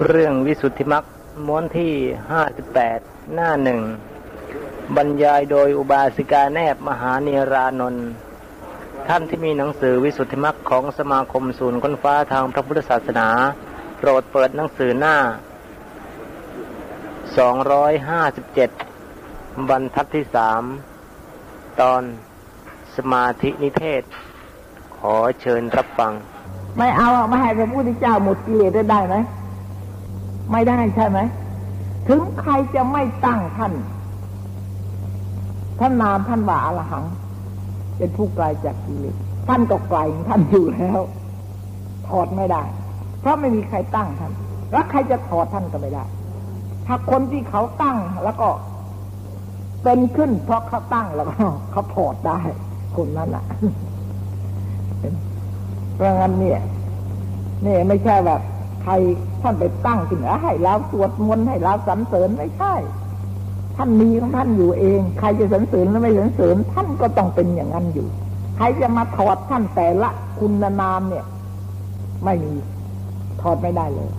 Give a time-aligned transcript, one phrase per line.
[0.00, 1.04] เรื่องวิสุทธิมรรค
[1.46, 1.92] ม้วนที่
[2.30, 2.98] ห้าสิบแปด
[3.34, 3.80] หน้าหนึ่ง
[4.96, 8.06] บรรยายโดยอุบาสิกาแนบมหาเนรานนท์
[9.08, 13.28] ท่านที่มีหนังสือวิสุทธิมรรคของสมาคมศูนย์ค้นฟ้าทางพระพุทธศาสนา
[13.98, 15.16] โปรดเปิดหนังสือหน้า
[17.36, 18.70] สองร้อยห้าสิบเจ็ด
[19.68, 20.62] บรรทัดที่สาม
[21.80, 22.02] ตอน
[22.96, 24.02] สมาธินิเทศ
[24.96, 26.12] ขอเชิญรับฟัง
[26.78, 29.16] ไม่เอาไม่ให้พระพุทธเจ้าหมดกิเลสได้ไหม
[30.50, 31.18] ไม่ได้ใช่ไหม
[32.08, 33.72] ถึงใครจะไม่ตั้งท่าน
[35.80, 37.04] ท่านนามท่านว่าอรหัง
[37.96, 39.16] เป็นผู้ไกลจากกิเลส
[39.48, 41.00] ท่านก็ไกลท่านอยู่แล้ว
[42.08, 42.62] ถอดไม่ได้
[43.20, 44.32] เพราะไม่มีใครตั้งท่าน
[44.72, 46.04] แล้วใครจะถอดท่านก็ไม่ได้
[46.86, 48.48] ถ้าคนที่เขาตั้งแล้วก็
[49.82, 51.34] เป็นขึ้น เพราะเขาตั้งแล้วก็
[51.70, 52.38] เขาถอดได้
[52.96, 53.44] คนนั้นอะ
[55.94, 56.60] เพราะงั้นเนี่ย
[57.64, 58.40] นี่ไม่ใช่แบบ
[58.82, 58.92] ใคร
[59.42, 62.74] ท่านไปตั้งขึ้นให้เราสวดมนต์ให้เราสรรเสริญไม่ใช่
[63.76, 68.06] ท่านมีของท่านอยู่เอง ใครจะสรรเสริญหรือไม่สรรเสริญท่านก็ต้องเป็นอย่างนั้นอยู่
[68.56, 71.24] ใครจะมาถอดท่านแต่ละคุณนามเนี่ย
[72.24, 72.54] ไม่มี
[73.40, 74.10] ถอดไม่ได้เลย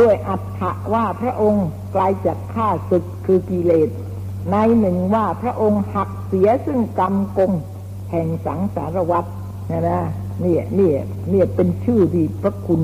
[0.00, 3.88] ด้วยอัตถะว่าพระองค์ไกลจากข้าศึกคือกิเลส
[4.52, 7.52] ในหนึ่งว่าพระองค์หักเสียซึ่งกรรมกง
[8.10, 9.24] แห่งสังสารวัฏ
[9.70, 10.00] นะนะ
[10.44, 10.92] นี่นี่
[11.32, 12.82] นี่เป็นชื่อที่พระคุณ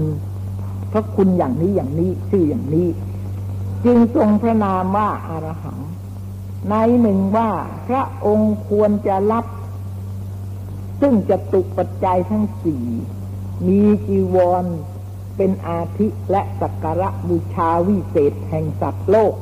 [0.93, 2.89] พระคุณอย่างนี้อย่างนี้ ชื่ออย่างนี้
[3.85, 5.79] จึงทรงพระนามว่าอารหัง
[6.71, 7.51] ในหนึ่งว่า
[7.89, 9.45] พระองค์ควรจะรับ
[11.01, 12.85] ซึ่งจะตุปัจจัยทั้งสี่
[13.67, 14.65] มีจีวร
[15.37, 19.35] เป็นอาทิและสักการะบูชาวิเศษแห่งสัตว์โลก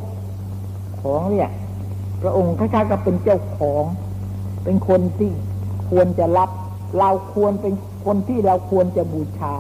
[1.01, 1.51] ของเนี่ย
[2.23, 3.85] พระองค์คล้ายๆกับเป็นเจ้าของ
[4.65, 5.31] เป็นคนที่
[5.91, 6.51] ควรจะรับ
[6.99, 9.55] เราควรเป็นคนที่เราควรจะบูชา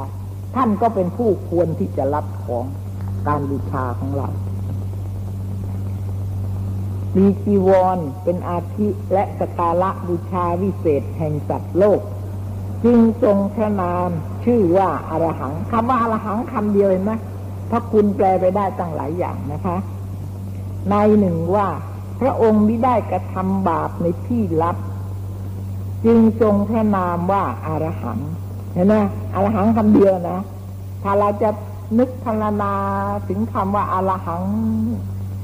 [0.57, 2.65] ท่านก็เป็นผู้ควรที่จะรับของ
[3.27, 4.29] การบูชาของเรา
[7.17, 12.01] มีจีวรเป็นอาทิและสการะบูชาวิเศษแห่งสัตว์โลก
[12.85, 14.09] จึงทรงพระนาม
[14.45, 17.13] ชื่อว่าอารหังคำว่าอารหังคำเดียวเห็นไหม
[17.71, 19.77] พระคุณแปลไปได้ตั้งหลายอย่างนะคะ
[20.91, 21.69] ในหนึ่งว่า
[22.21, 24.77] พระองค์ไม่ได้กระทำบาปในที่ลับ
[26.05, 28.19] จึงทรงพระนามว่าอารหัง
[28.73, 28.95] เห็นไหม
[29.35, 30.39] อารหังคำเดียวนะ
[31.03, 31.51] ถ้าเราจะ
[31.99, 32.73] นึกพรรณนา
[33.29, 34.43] ถึงคำว่าอารหัง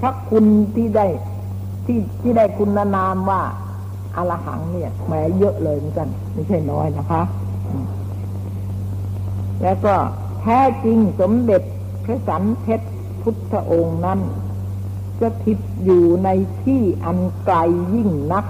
[0.00, 0.44] พระคุณ
[0.74, 1.06] ที่ได้
[1.86, 3.40] ที่ที่ได้คุณนามว่า
[4.16, 7.22] อารหังเนี่ยแหมเยอะเลยเหมือนกัน ไม่ใช่น้อยนะคะ
[9.62, 9.94] แล้วก็
[10.40, 11.62] แท้จริงสมเด็จ
[12.04, 12.88] พระสันเพชร
[13.22, 14.20] พุทธองค์นั้น
[15.20, 16.28] สถิตอยู่ใน
[16.62, 17.56] ที่อันไกล
[17.94, 18.44] ยิ่งนัก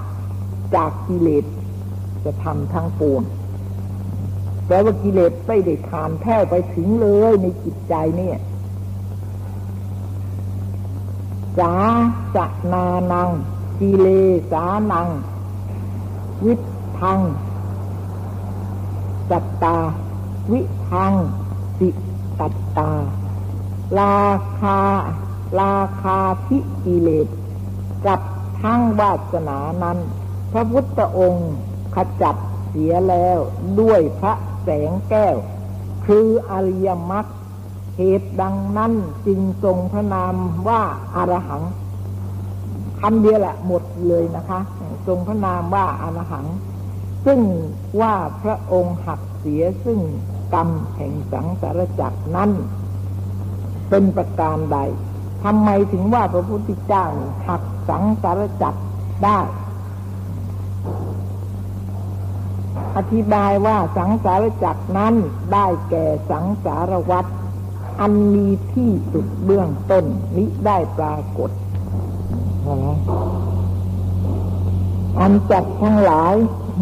[0.75, 1.45] จากกิเลส
[2.25, 3.23] จะทำทั้งปวง
[4.65, 8.37] แปลว่ากิเลสไม่ได้ขานแท้ไปถึงเลยในจิตใจเนี่ย
[11.57, 11.75] สา
[12.35, 13.29] จะนานัง
[13.79, 14.07] กิเล
[14.51, 15.07] สานัง
[16.45, 16.53] วิ
[16.99, 17.19] ทัง
[19.29, 19.77] สัตตา
[20.51, 21.13] วิทัง
[21.77, 21.89] สิ
[22.39, 22.91] ตัตตา
[23.99, 24.21] รา
[24.59, 24.79] คา
[25.59, 27.27] ราคาพิกิเลส
[28.05, 28.19] กับ
[28.61, 29.97] ทั้งวาสนานั้น
[30.51, 31.51] พระพุทธองค์
[31.95, 32.35] ขจัด
[32.69, 33.39] เสียแล้ว
[33.79, 35.35] ด้วยพระแสงแก้ว
[36.05, 37.25] คืออริยมรรค
[37.97, 38.93] เหตุดังนั้น
[39.27, 40.35] จึงทรงพระนาม
[40.67, 40.81] ว่า
[41.15, 41.63] อารหัง
[42.99, 44.59] คำเดียวแหละหมดเลยนะคะ
[45.07, 46.45] ทรงพระนามว่าอารหัง
[47.25, 47.39] ซึ่ง
[48.01, 48.13] ว่า
[48.43, 49.99] พระองค์หักเสียซึ่ง
[50.53, 52.51] กรรมแห่งสังสารจักรนั้น
[53.89, 54.77] เป็นประการใด
[55.43, 57.05] ทำไมถึงว่าพระพุทธเจ้า
[57.47, 58.81] หักสังสารจักร
[59.25, 59.39] ได้
[62.97, 65.13] อธิบายว่าสังสารจักรนั้น
[65.53, 67.25] ได้แก่สังสารวัฏ
[67.99, 70.05] อันมีที่สุดเบื้องต้น
[70.35, 71.51] มิได้ปรากฏ
[75.19, 76.35] อันจัดทั้งหลาย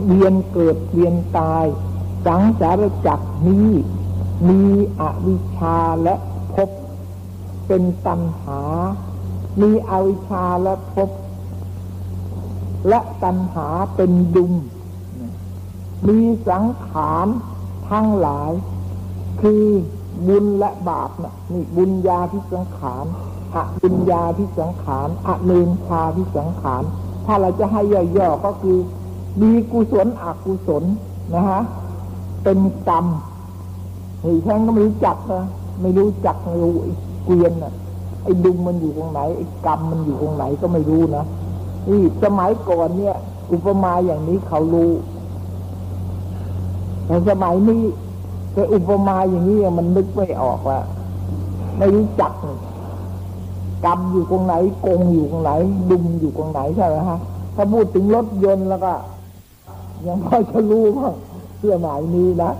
[0.07, 1.65] เวียนเกิดเวียนตาย
[2.25, 3.69] สังสารจักรนี้
[4.49, 4.61] มี
[4.99, 6.15] อวิชชาและ
[6.53, 6.69] ภพ
[7.67, 8.61] เป็นตัณหา
[9.61, 11.09] มีอวิชชาและภพ
[12.89, 14.53] และตัณหาเป็นดุม
[16.07, 16.19] มี
[16.49, 17.27] สังขาร
[17.89, 18.51] ทั้งหลาย
[19.41, 19.63] คือ
[20.27, 23.05] บุญและบาปนะนี่บุญญาที่สังขาร
[23.55, 26.83] อบุญญาที่สังขารอเนนชาที่สังขาร
[27.25, 27.81] ถ้าเราจะให้
[28.17, 28.77] ย่อๆก็คือ
[29.41, 30.83] มีกุศลอกุศล
[31.35, 31.61] นะฮะ
[32.43, 33.05] เป็นกรรม
[34.21, 35.43] เฮ้แท่งก็ไม่รู้จักนะ
[35.81, 36.91] ไม่รู้จักไม่รู้ไอ้
[37.25, 37.73] เกวียนน่ะ
[38.23, 41.23] ไอ้ดุมมันอยู่ตรงไหนไอ้กรรมมันอยู่ตรงไหนก็ไม่รู้นะ
[41.89, 43.15] นี่สมัยก่อนเนี่ย
[43.51, 44.91] อุปมาอย่างนี้เขารู้
[47.09, 47.83] แต่สมัยนี้
[48.53, 50.79] แต่อุปมาอย่างนี้มันนึกไม่ออกว่า
[51.77, 52.31] ไม่รู้จัก
[53.85, 55.51] กรรมอยู่ตรงไหนโกงอยู่ตรงไหน
[55.89, 57.19] ดุมอยู่ตรงไหนใช่ไหมฮะ
[57.55, 58.93] ถ้าพูดถึงรถยนต์แล้วก็
[60.05, 61.13] ยังพอจะรู้บ้าง
[61.57, 62.51] เสื้อหมายนี้นะ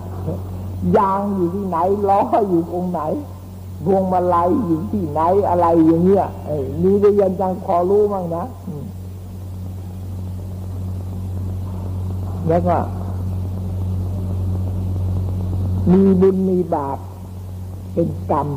[0.97, 1.77] ยางอยู่ที่ไหน
[2.09, 3.01] ล้ออยู่ตรงไหน
[3.85, 8.43] พวงมาลัยอยู่ที่ไหนอะไรอย่างเงี้ยไอ้นี่ก็ยังจังพอรู้บ้างนะ
[12.47, 12.75] แล้วก็
[15.91, 16.97] มีบุญมีบาป
[17.93, 18.47] เป็นกรรม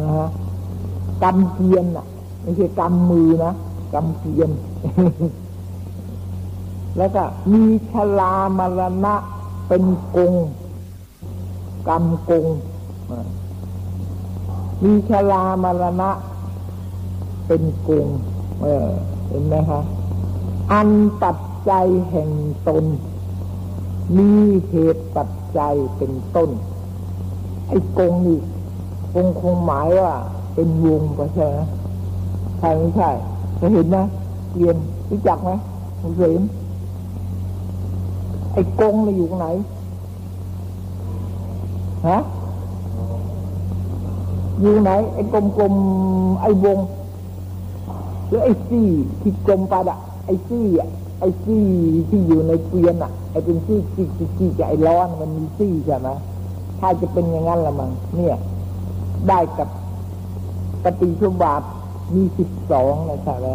[0.00, 0.28] นะฮะ
[1.22, 2.06] กรรมเกียนอะ
[2.42, 3.52] ไม่ใช่กรรมมือนะ
[3.94, 4.50] กรรมเกียน
[6.96, 7.22] แล้วก็
[7.52, 9.14] มีชลามรณะ
[9.68, 9.84] เป็น
[10.16, 10.34] กง
[11.88, 12.46] กรรมกง
[14.84, 16.10] มีชลามรณะ
[17.46, 18.06] เป็นกง
[18.62, 18.88] เออ
[19.28, 19.80] เห็นไหมคะ
[20.72, 20.90] อัน
[21.22, 21.36] ปัจ
[21.70, 22.30] จัยแห่ง
[22.68, 22.84] ตน
[24.16, 24.30] มี
[24.68, 26.50] เหตุปัจจัยเป็นต้น
[27.70, 28.38] ไอ้กงนี่
[29.12, 30.12] คงคงหมายว่า
[30.54, 31.58] เป็นวงก็ใช่ไหม
[32.58, 33.10] ใช่ไม่ใช่
[33.60, 33.98] จะเห็นไหม
[34.56, 34.76] เรียน
[35.10, 35.50] รู้จักไหม
[36.00, 36.42] คุณเสม
[38.52, 39.48] ไอ้กงนี่อยู่ตรงไหน
[42.08, 42.18] ฮะ
[44.60, 46.78] อยู่ไหน ไอ้กลมๆไอ้วง
[48.28, 48.88] หรือไอ้ซี่
[49.20, 50.88] ที่กลมไปอะไอ้ซี่อะ
[51.20, 51.64] ไอ้ซี่
[52.08, 54.06] ที่อยู่ในเกวียนอะไอ้เป็นซี่ซี่
[54.36, 56.08] ซี่จะไอ้ร้อนมันมีซี่ใช่ไหม
[56.80, 58.36] ถ้าจะเป็นอย่างนั้นละมั้งเนี่ย
[59.28, 59.68] ได้กับ
[60.84, 61.62] ปฏิชุบาท
[62.14, 63.48] มีสิบสองนะใช่ไหม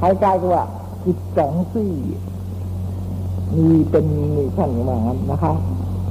[0.00, 0.64] คล้ายๆกับว่า
[1.06, 1.92] สิบสองซี่
[3.56, 5.54] มีเป็นมีท่านอย่างนั้นนะคะ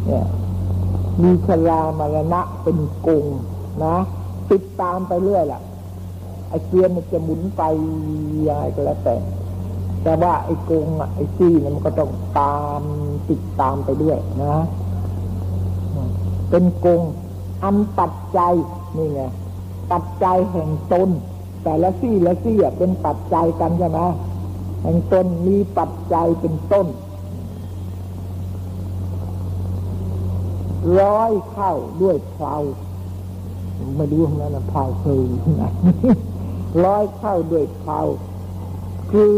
[0.06, 0.25] เนี่ย
[1.22, 2.78] มีชลามรณะเป็น
[3.08, 3.25] กง
[3.86, 3.96] นะ
[4.52, 5.62] ติดตามไปเรื่อยแหละ
[6.50, 7.62] ไอ้เกวียนมันจะหมุนไป
[8.48, 9.16] ยังไงก็แล้วแต่
[10.04, 12.81] แต่ว่าไอ้กงอะไอ้ซี่เนี่ยมันก็ต้องตาม
[13.30, 14.56] ติดตามไปด้วยนะ
[16.56, 17.02] เป็นกง
[17.64, 18.54] อันปัจจัย
[18.98, 19.22] นี่ไง
[19.92, 21.10] ปัจจัยแห่งตน
[21.64, 24.00] แต่ละซี่ละซี่เป็นปัจจัยกันใช่ไหม
[24.82, 26.88] แห่งตนมีปัจจัยเป็นต้น
[31.00, 32.56] ร้อยเข้าด้วยเพลา
[33.98, 35.64] ไม่รู้นั้นนะเพลาเคยที่ไหน
[36.86, 38.00] ร้อยเข้าด้วยเพลา
[39.12, 39.38] คือ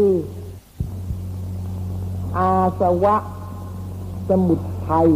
[2.36, 3.16] อาสวะ
[4.28, 5.08] สมุดไทย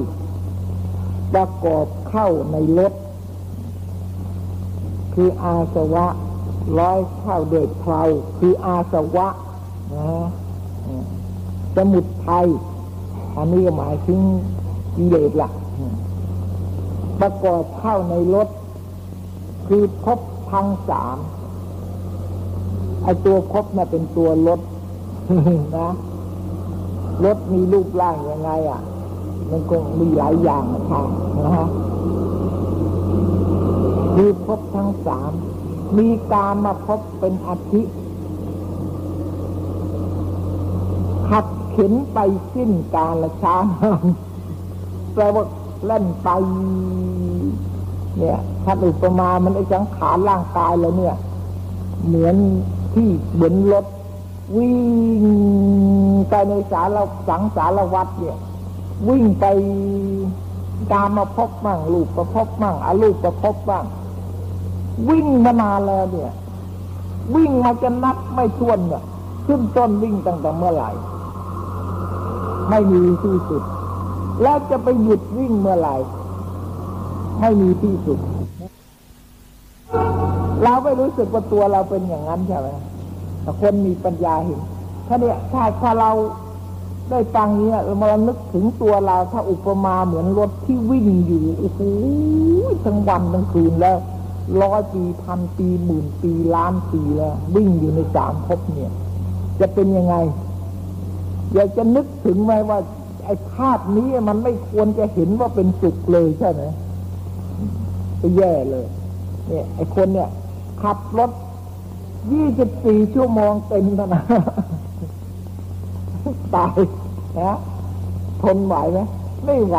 [1.34, 2.92] ประกอบเข้าในรถ
[5.14, 6.06] คืออาสวะ
[6.78, 8.02] ร้อยเข้าด้วยเพลา
[8.38, 9.28] คืออาสวะ
[9.94, 10.10] นะ
[11.76, 12.46] สมุดไทย
[13.36, 14.20] อันนี้หมายถึง
[14.96, 15.50] กิเลสละ
[17.20, 18.48] ประกอบเข้าในรถ
[19.66, 20.18] คือพบ
[20.50, 21.16] ทั้งสาม
[23.02, 24.60] ไอตัวพบน่เป็นตัวรถ
[25.78, 25.90] นะ
[27.24, 28.80] รถมีรูปร่างยังไงอะ
[29.50, 31.06] มันคงมีหลายอย่างนะครับ
[31.44, 31.68] นะฮะ
[34.14, 35.32] คือพบทั้งสาม
[35.98, 37.82] มีการมาพบเป็นอาทิ
[41.28, 42.18] ขับเข็นไป
[42.54, 43.56] สิ้นกาลช้า
[45.14, 45.44] แปลว่า
[45.86, 46.28] เล่นไป
[48.18, 51.16] เนี่ยถ้าอุปมา มันไอ้สังขารร่างกายแล้วเนี่ย
[52.06, 52.36] เหมือน
[52.94, 53.86] ที่เหมือนรถ
[54.56, 54.74] วิ่
[55.22, 55.24] ง
[56.28, 56.98] ไปในสาร
[57.28, 58.36] สังสารวัตเนี่ย
[59.08, 59.44] วิ่งไป
[60.92, 63.84] ตามมาพบบ้างลูกประพบบ้างอาลูกประพบบ้าง
[65.08, 66.32] วิ่งมานานแล้วเนี่ย
[67.34, 69.02] วิ่งมาจะนับไม่ถ้วนเนี่ย
[69.46, 70.90] ขึ้นต้นวิ่งตั้งแต่เมื่อไหร่
[72.70, 73.62] ไม่มีที่สุด
[74.42, 75.94] แล้วจะไปหยุดวิ่งเมื่อไหร่
[77.40, 78.18] ไม่มีที่สุด
[80.62, 82.68] เราไม่รู้สึกว่าตัวเราเป็นอย่างนั้นใช่ไหม
[83.42, 84.60] แต่คนมีปัญญาเห็น
[85.06, 86.10] ถ้าเนี่ยถ้าถ้าเรา
[87.10, 91.80] ได้ฟังนี้เรามานึกถึงตัวเราถ้าอุปมาเหมือนรถที่วิ่งอยู่โอ้โห
[92.84, 93.98] ทั้งวันทั้งคืนแล้ว
[94.62, 98.92] ร้อยปีพันปีหมื่นปีล้านปีแล้ว วิ่งอยู่ในสามภพเนี่ย
[99.60, 100.14] จะเป็นยังไง
[101.54, 102.78] อยากจะนึกถึงไหมว่า
[103.24, 106.62] ไอ้ภาพนี้มันไม่ควรจะเห็นว่าเป็นสุขเลยใช่ไหม
[108.18, 108.86] ไปแย่เลย
[109.48, 110.28] เนี่ย ไอ้คนเนี่ย
[110.82, 111.30] ขับรถ
[112.32, 114.22] ยี่สิบสี่ชั่วโมงเต็มนะ
[116.54, 116.78] ตาย
[117.38, 117.56] นะ
[118.42, 118.98] ทนไหวไหม
[119.44, 119.76] ไม่ไหว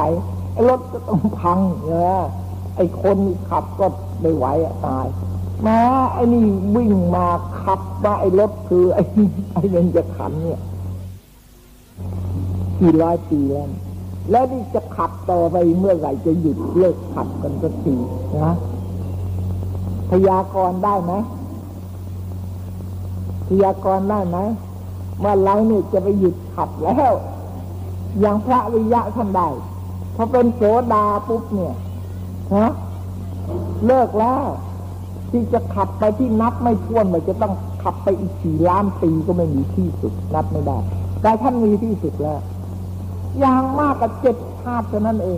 [0.68, 2.14] รถก็ต้องพังเนี่ย
[2.76, 3.18] ไอ้คน
[3.50, 3.86] ขับก็
[4.22, 5.08] ไม่ไหวอะตาย
[5.66, 5.80] มา
[6.14, 7.26] ไอ้นี่วิ่งมา
[7.62, 9.04] ขับมาไอ้รถคือไอ้
[9.54, 10.62] ไอ้เงินจะขันเนี่ย
[12.80, 13.70] กี่ร้อยปีแล้ว
[14.32, 17.96] แล้วนี่จะขับต่อไปเมื่อไหร่จะหยุดเลิกขับกันสักที
[18.44, 18.54] นะ
[20.10, 21.14] พยากรณ์ได้ไหม
[23.48, 24.38] พยากรณ์ได้ไหม
[25.20, 27.12] เมื่อไรนี่จะไปหยุดขับแล้ว
[28.20, 29.50] อย่างพระวิยะท่านได้
[30.16, 30.62] พอเป็นโส
[30.94, 31.76] ดาปุ๊บเนี่ย
[32.56, 32.72] ฮะ
[33.86, 34.46] เลิกแล้ว
[35.32, 37.54] ที่จะขับไปที่นับไม่ท้วนเลยจะต้อง
[37.84, 40.78] ขับไปอีกสี่ล้านปีก็ไม่มีที่สุด นับไม่ได้
[41.22, 42.40] แต่ท่านมีที่สุดแล้ว
[43.40, 45.38] อย่างมากกับเจ็ดชาติเท่านั้นเอง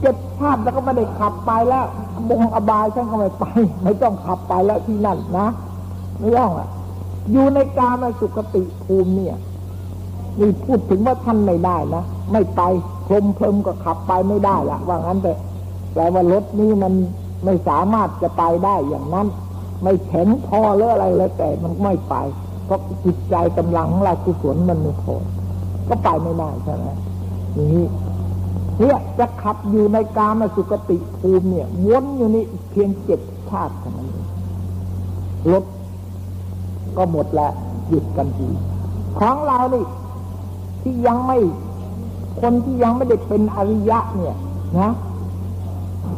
[0.00, 1.86] เจ็ดชาติแล้วก็ไม่ได้ขับไปแล้ว
[2.28, 3.44] บงอบายฉันก็ไม่ไป
[3.82, 5.46] ไม่ต้องขับไปแล้วที่นั่นนะ
[6.18, 6.68] ไม่ต้องอะ
[7.32, 9.36] อยู่ในกามสุขติภูมิเนี่ย
[10.40, 12.62] นี่พูดถึงว่าท่านไม่ได้นะ ไม่ไป
[13.06, 15.32] พรมเพลิมก็ขับไปไม่ได้ละว่างั้นแต่
[15.92, 16.92] แปลว่ารถนี้มัน
[17.44, 19.26] ไม่สามารถจะไปได้อย่างนั้น
[19.82, 22.14] ไม่แข็งพอหรืออะไรแล้วแต่มันไม่ไป
[22.64, 25.14] เพราะจิตใจกำลังของเรากุศลมันไม่พอ
[25.88, 26.86] ก็ไปไม่ได้ใช่ไหม
[27.56, 27.86] นี่
[28.78, 34.08] เนี่ยจะขับอยู่ในกามสุกติภูมิเนี่ยวนอยู่นี่เพียงเจ็ดชาติเท่านั้น
[35.52, 35.64] รถ
[36.96, 37.52] ก็หมดแล้ว
[37.88, 38.48] หยุดกันที
[39.18, 39.84] ของเรานี่
[40.86, 41.38] ที่ยังไม่
[42.40, 44.36] คนที่ยังไม่ได้เป็นอริยะ เนี่ย
[44.78, 44.90] นะ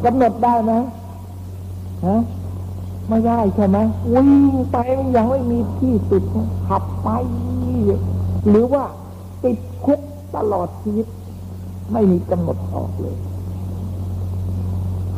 [0.05, 0.73] กำหนดได้ไหม
[2.05, 2.21] ฮะ
[3.09, 3.77] ไม่ได้ใช่ไหม
[4.13, 6.23] วิ่งไปมันยังไม่มีที่สุด
[6.67, 7.07] ขับไป
[8.49, 8.83] หรือว่า
[9.43, 9.99] ติดคุก
[10.35, 11.07] ตลอดชีวิต
[11.91, 13.17] ไม่มีกำหนดออกเลย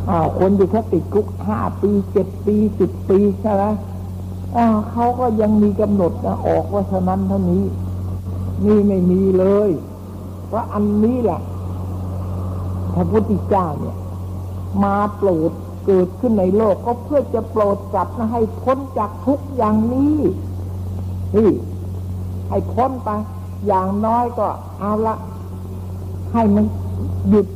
[0.09, 3.63] อ้าวคนที่เขาติดคุกห้าปีเจ็ดปีสิบปีใช่ไหม
[4.57, 7.63] อ้าวเขาก็ยังมีกำหนดนะออกว่าเท่านั้นเท่านี้
[8.65, 9.71] นี่ไม่มีเลย
[10.51, 11.41] พราะอันนี้แหละ
[12.93, 13.97] พระพุทธเจ้าเนี่ย
[14.83, 15.51] มาโปรด
[15.85, 20.15] เกิดขึ้นในโลกก็เพื่อจะโปรดจับนะให้พ้นจากทุกอย่างนี้
[21.35, 21.49] นี่
[22.49, 23.09] ให้พ้นไป
[23.67, 24.47] อย่างน้อยก็
[24.79, 25.15] เอาละ
[26.33, 26.65] ให้มัน
[27.29, 27.47] หยุด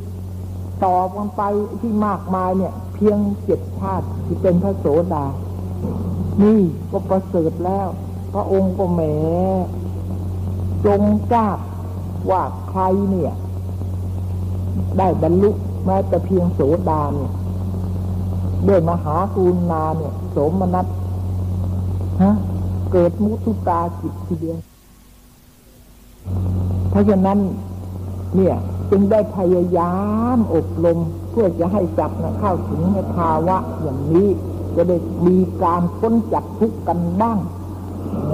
[0.84, 1.42] ต่อกันไป
[1.80, 5.24] ที่มากมายเนี่ย เพียงเจ็ดชาติที่เป็นพระโสดา
[6.42, 6.60] นี่
[6.90, 7.88] ก็ประเสริฐแล้ว
[8.32, 9.00] พระองค์ก็แหม
[10.86, 11.02] จง
[11.32, 11.58] ทราบ
[12.30, 13.32] ว่าใครเนี่ย
[14.98, 15.50] ได้บรรลุ
[15.86, 17.32] แม้แต่เพียงโสดาเนี่ย
[18.68, 20.86] ด้วยมหากูณาเนี่ย โสมนัส
[22.22, 22.34] ฮะ
[22.92, 24.58] เกิดมุตุตาจิตทีเดียว
[26.90, 27.38] เพราะฉะนั้น
[28.36, 28.54] เนี่ย
[28.90, 29.94] จึงได้พยายา
[30.36, 30.98] มอบรม
[31.30, 34.28] เพื่อจะให้จับนะเข้าถึงในภาวะอย่างนี้
[34.76, 37.38] จะได้มีการพ้นจากทุกข์กันบ้าง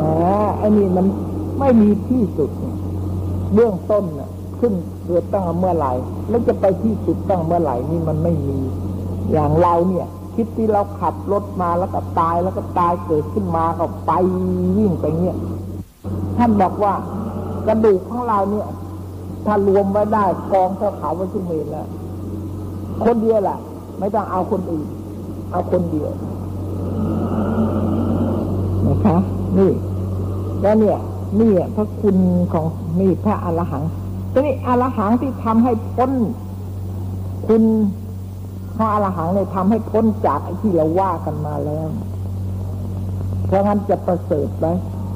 [0.01, 1.07] นะไอ้นี่มัน
[1.59, 2.51] ไม่มีที่สุด
[3.55, 4.73] เบื้องต้นน่ะ ขึ้น
[5.07, 5.93] เกิดตั้งเมื่อไหร่
[6.29, 8.59] แล้วจะไปที่สุดตั้งเมื่อไหร่นี่มันไม่มี
[9.33, 14.13] อย่างเราเนี่ย คิดที่เราขับรถมาแล้วก็ตายแล้วก็ตายเกิดขึ้นมาก็ไป
[14.77, 15.37] วิ่งไปเงี้ย
[16.39, 16.93] ท่านบอกว่า
[17.67, 18.69] กระดูกของเราเนี่ย
[19.47, 21.87] ถ้ารวมไว้ได้กองเท่าเขาวัชิเมนแล้ว
[23.05, 23.59] คนเดียวแหละ
[23.99, 24.87] ไม่ต้องเอาคนอื่น
[25.53, 26.11] เอาคนเดียว
[28.87, 29.17] นะคะ
[29.59, 29.71] นี่
[30.63, 30.99] แล้วเนี่ย
[31.41, 32.17] นี่พระคุณ
[32.53, 32.67] ของ
[33.01, 33.83] นี่พระอรหัง
[34.33, 36.11] ทีนี้อรหังที่ทำให้พ้น
[37.47, 37.63] คุณ
[38.77, 41.89] พระอรหังเลยทำให้พ้นจากไอ้ที่เราว่ากันมาแล้ว
[43.47, 44.67] เพราะงั้นจะประเสริฐไหม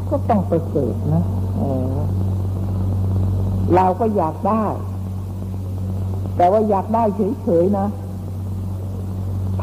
[0.08, 1.25] ก็ต้องประเสริฐนะ
[3.75, 4.64] เราก็อยากได้
[6.37, 7.04] แต่ว่าอยากได้
[7.42, 7.87] เฉยๆนะ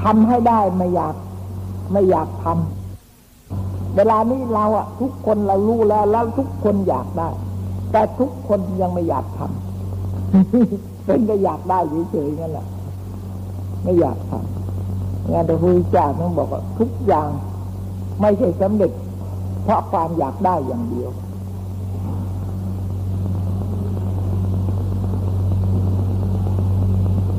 [0.01, 1.15] ทำให้ได้ไม่อยาก
[1.91, 2.82] ไม่อยากทำ
[3.95, 7.29] เวลานี้เราอะทุกคนเรารู้แล้วแล้วทุกคนอยากได้
[7.91, 11.79] แต่ทุกคนยังไม่อยากทำเป็นก็อยากได้
[12.11, 12.67] เฉยๆนั่นแหละ
[13.83, 17.27] ไม่อยากทำงานพระพุทธเจ้าต้องบอกว่าทุกอย่าง
[18.21, 18.91] ไม่ใช่สำเร็จ
[19.63, 21.09] เพราะความอยากได้อย่างเดียว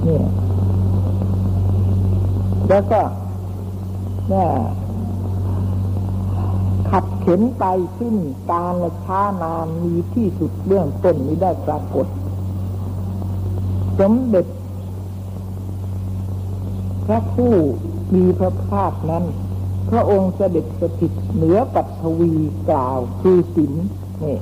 [0.02, 0.24] เนี่ย
[2.68, 3.00] แล้วก็
[4.28, 4.48] เนี่ย
[6.96, 7.64] ขับเข็นไป
[7.98, 8.16] สิ้น
[8.50, 8.74] การ
[9.04, 12.06] ช้านานมีที่สุดเรื่องต้นนี้ได้ปรากฏ
[14.00, 14.46] สมเด็จ
[17.06, 17.54] พระผู้
[18.14, 19.24] มีพระภาคนั้น
[19.90, 22.32] พระองค์เสด็จสถิตเหนือปัทวี
[22.70, 23.72] กล่าวคือสิน
[24.24, 24.38] นี่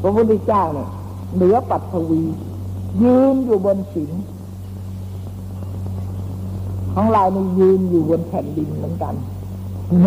[0.00, 0.88] พระพุทธเจ้าเนี่ย
[1.36, 2.22] เหนือปัทวี
[3.02, 4.10] ยืนอยู่บนสิน
[6.94, 9.14] ของเรานี่ยืนอยู่บนแผ่นดินเหมือนกัน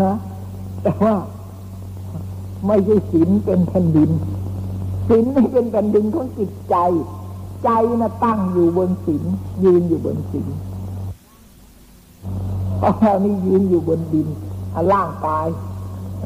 [0.02, 0.16] นะ
[0.84, 1.16] แต่ว่า
[2.68, 4.10] ไม่ใช่ศีลเป็นแผ่นดิน
[5.08, 6.76] ศีลไม่เป็นแผ่นดินของจิตใจ
[7.64, 7.70] ใจ
[8.02, 9.24] นะตั้งอยู่บนศีล
[9.64, 10.48] ยืนอยู่บนศีล
[12.78, 14.28] เพราะเรานี่ยืนอยู่บนดิน
[14.94, 15.48] ร่างกาย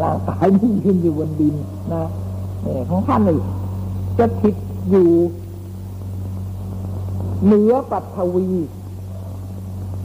[0.01, 1.55] ร่างกายนี่ยืนอยู่บนดิน
[1.93, 2.03] นะ
[2.61, 3.39] เนี่ยของท่านนี่
[4.17, 4.55] จะทิด
[4.89, 5.09] อยู่
[7.45, 8.49] เหนือปัทวี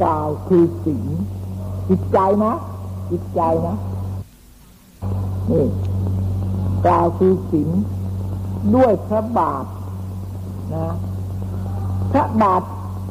[0.02, 1.06] กล่าวคือศีล
[1.88, 2.52] จิตใจนะ
[3.10, 3.74] จิตใจนะ
[5.50, 5.64] นี่
[6.86, 7.70] กล่าวคือศีล
[8.74, 9.64] ด้วยพระบาท
[10.74, 10.94] นะ
[12.12, 12.62] พระบาท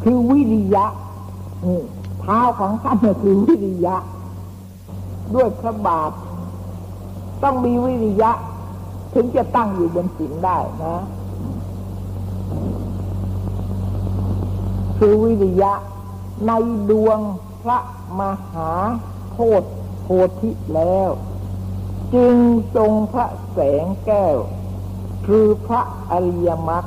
[0.03, 0.85] คือวิริยะ
[2.21, 3.95] เท้าของท่านเนี่ยคือวิริยะ
[5.35, 6.11] ด้วยพระบาท
[7.43, 8.31] ต้องมีวิริยะ
[9.13, 10.95] ถึงจะตั้งอยู่บนศีลได้นะ
[14.97, 15.73] คือวิริยะ
[16.47, 16.51] ใน
[16.89, 17.19] ดวง
[17.63, 17.79] พระ
[18.19, 18.71] มหา
[19.31, 19.67] โพธิ
[20.03, 20.07] โพ
[20.39, 21.09] ธิแล้ว
[22.13, 22.35] จึง
[22.75, 24.37] ทรงพระแสงแก้ว
[25.27, 26.85] คือพระอริยมรรค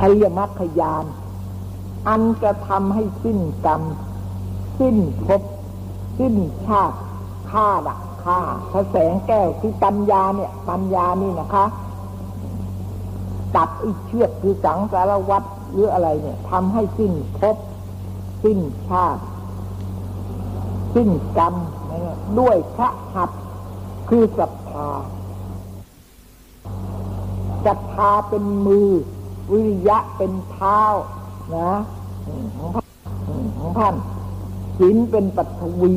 [0.00, 1.04] อริยมรรคยาน
[2.08, 3.82] อันจะทำให้สิ้นกรรม
[4.78, 5.42] สิ้นภพ
[6.18, 6.34] สิ้น
[6.66, 6.98] ชาติ
[7.50, 8.38] ฆ่าละฆ่า
[8.72, 11.64] พระแสงแก้วคือปัญญาเนี่ย ปัญญานี่นะคะ
[13.56, 17.56] ตัดอีกเชือกคือสังสารวัตรหรืออะไรเนี่ยทำให้สิ้นภพ
[18.44, 19.22] สิ้นชาติ
[20.94, 21.54] สิ้นกรรม
[22.38, 23.30] ด้วยพระหัต
[24.08, 24.88] คือศรัทธา
[27.64, 28.88] ศรัทธาเป็นมือ
[29.52, 30.80] วิริยะเป็นเท้า
[31.54, 31.72] นะ
[33.58, 33.94] ของท่าน
[34.78, 35.96] ศีลเป็นปัทวี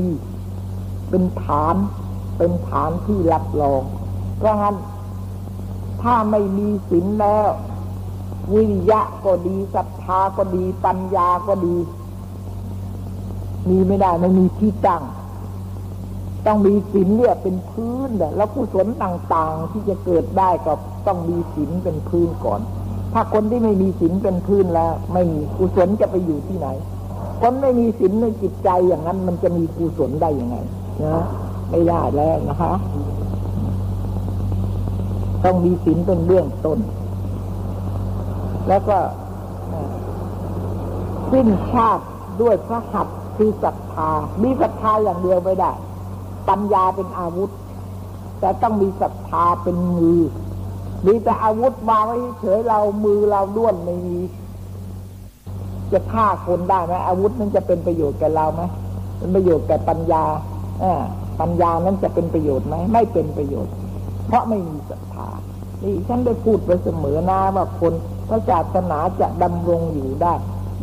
[1.10, 1.76] เป็นฐาน
[2.38, 3.82] เป็นฐานที่รับรอง
[4.38, 4.76] เพราะงั้น
[6.02, 7.50] ถ้าไม่มีศีลแล้ว
[8.54, 11.78] วิริยะก็ดีศรัทธาก็ดีปัญญาก็ดี
[13.70, 15.04] มีไม่ได้ไม่มีที่ตั้ง
[16.48, 20.74] ต้องมีศีลเนี่ยเป็นพื้นแล้วกุศลต่างๆ ที่จะเกิดได้ก็
[21.08, 22.62] ต้องมีศีลเป็นพื้นก่อน
[23.14, 26.68] ถ้าคนที่ไม่มีศีลเป็นพื้นแล้ว ไม่มีกุศลจะไปอยู่ที่ไหน
[27.42, 30.58] คนไม่มีศีลในจิตใจอย่างนั้น มันจะมีกุศลได้ยังไง
[31.06, 31.24] นะ
[31.70, 32.74] ไม่ได้แล้วนะคะ
[35.44, 36.80] ต้องมีศีลเป็นเบื้องต้น
[38.68, 38.98] แล้วก็
[41.32, 42.06] สิ้นชาติ
[42.42, 44.10] ด้วยพระหัตถ์คือศรัทธา
[44.44, 45.72] มีศรัทธาอย่างเดียวไม่ได้
[46.50, 47.52] ปัญญาเป็นอาวุธ
[48.40, 50.20] แต่ต้องมีศรัทธาเป็นมือ
[51.06, 54.18] มีแต่อาวุธมาไว้เฉยเรามือเราด้วนไม่มี
[55.92, 58.62] จะฆ่าคนได้ไหมอาวุธนั้นจะเป็นประโยชน์แก่เราไหม
[59.18, 60.24] เป็นประโยชน์แก่ปัญญา
[60.84, 60.86] อ
[61.40, 63.74] ปัญญานั้นจะเป็นประโยชน์ไหมไม่เป็นประโยชน์
[64.28, 65.30] เพราะไม่มีศรัทธา
[65.84, 67.94] นี่ฉันได้พูดไปเสมอนะว่าคน
[68.30, 70.34] พระศาสนาจะดำรงอยู่ได้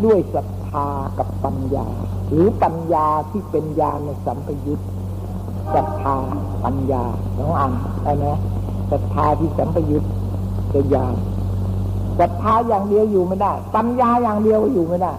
[0.05, 0.87] ด้วยศรัทธา
[1.19, 1.87] กับปัญญา
[2.29, 4.81] หรือปัญญาที่เป็นญาณสัมปยุต
[5.73, 6.17] ศรัทธา
[6.65, 7.05] ปัญญา
[7.37, 7.73] สองอัน
[8.05, 8.27] ได้ไหม
[8.91, 10.05] ศรัทธาที่สัมปยุต
[10.73, 11.07] จะยา
[12.19, 15.13] ศรัทธาอย่างเดียวอยู่ไม่ได้ ปัญญาอย่างเดียวอยู่ไม่ได้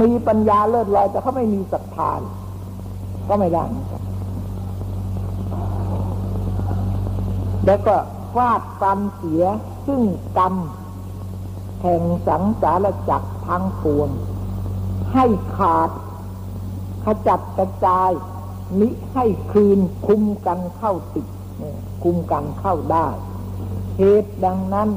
[0.00, 2.10] มีปัญญาเลิศลอยแต่เขาไม่มีศรัทธา
[3.28, 3.64] ก็ไม่ได้
[7.64, 7.96] แล้วก็
[8.34, 9.44] ฟาดกรรมเสีย
[9.86, 10.02] ซึ่ง
[10.38, 10.54] กรรม
[11.82, 14.08] แห่งสังสารจักรทั้งปวง
[15.12, 15.24] ให้
[15.56, 15.90] ขาด
[17.04, 18.10] ขจัดกระจาย
[18.78, 21.26] มิให้คืนคุมกันเข้าติด
[22.02, 23.06] คุมกันเข้าได้
[23.98, 24.88] เหตุดังนั้น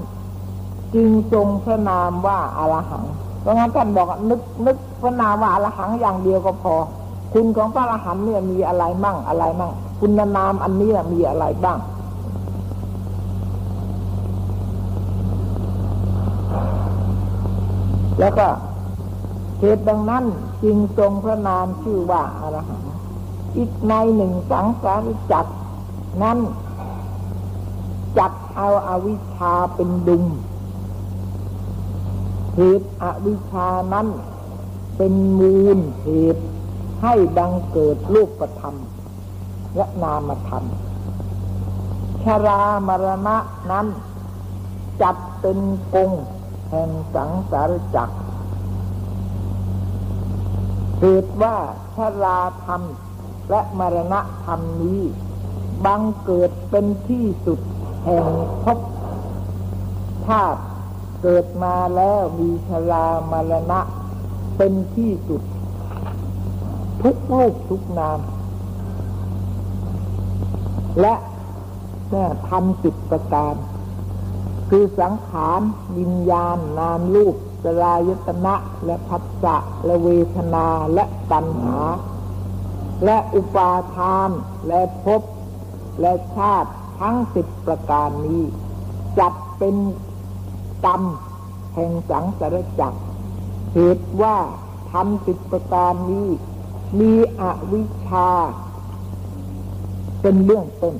[0.95, 3.05] จึงทรงพระนามว่าอารหัง
[3.41, 6.75] เพราะงั้นท่านบอกนึกนึกพระนามว่าอารหังอย่างเดียวก็พอ
[7.33, 11.79] คุณของพระอรหันเนี่ยมีอะไรมั่งอะไรมั่ง คุณนามอันนี้มีอะไรบ้าง
[18.19, 18.47] แล้วก็
[19.59, 20.23] เหตุดังนั้น
[20.63, 22.83] จึงทรงพระนามชื่อว่าอารหัง
[23.57, 25.45] อีกในหนึ่งสังสารจัก
[26.23, 26.39] นั้น
[28.17, 30.25] จักเอาอาวิชชาเป็นดุม
[32.55, 34.07] เหตุอวิชชานั้น
[34.97, 36.43] เป็นมูลเหตุ
[37.01, 38.75] ให้ดังเกิดรูปธรรม
[39.75, 40.63] และนามธรรม
[42.23, 43.37] ชรามรณะ
[43.71, 43.87] นั้น
[45.01, 45.59] จัดเป็น
[45.95, 46.11] กง
[46.69, 48.09] แห่งสังสารจัก
[50.99, 51.55] เหตุว่า
[51.95, 52.81] ชราธรรม
[53.49, 55.01] และมรณะธรรมนี้
[55.85, 57.59] บังเกิดเป็นที่สุด
[58.03, 58.25] แห่ง
[58.63, 58.79] ภพ
[60.27, 60.61] ชาติ
[61.21, 63.79] เกิดมาแล้วมีชรามรณะ
[64.57, 65.41] เป็นที่สุด
[67.03, 68.19] ทุกรูปทุกนาม
[71.01, 71.13] และ
[72.09, 73.55] แม่ทำสิบประการ
[74.69, 75.61] คือสังขาร
[75.97, 81.77] วิญญาณ นามรูปสลายตนะ และพัสสะและเวทนาและตัณหา
[83.05, 84.29] และอุปาทาน
[84.67, 85.21] และภพ
[86.01, 88.43] และชาติทั้งสิบประการนี้
[89.19, 89.75] จัดเป็น
[90.85, 91.01] กรรม
[91.73, 92.99] แห่งสังสารจักร
[93.73, 94.37] เหตุว่า
[94.91, 96.27] ทำสิบประการนี้
[96.99, 98.29] มีอวิชชา
[100.21, 100.95] เป็นเบื้องต้น